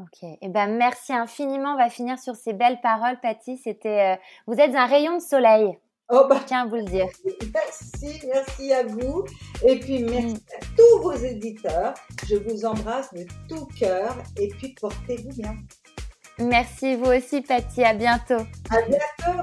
[0.00, 1.74] Ok, eh ben merci infiniment.
[1.74, 3.56] On va finir sur ces belles paroles, Patty.
[3.56, 4.16] C'était, euh,
[4.46, 5.76] vous êtes un rayon de soleil.
[6.10, 7.08] Oh bah, Tiens à vous le dire.
[7.52, 9.24] Merci, merci à vous.
[9.66, 10.56] Et puis merci mm.
[10.56, 11.94] à tous vos éditeurs.
[12.28, 15.56] Je vous embrasse de tout cœur et puis portez-vous bien.
[16.38, 17.82] Merci vous aussi, Patty.
[17.82, 18.44] À bientôt.
[18.70, 19.42] À bientôt.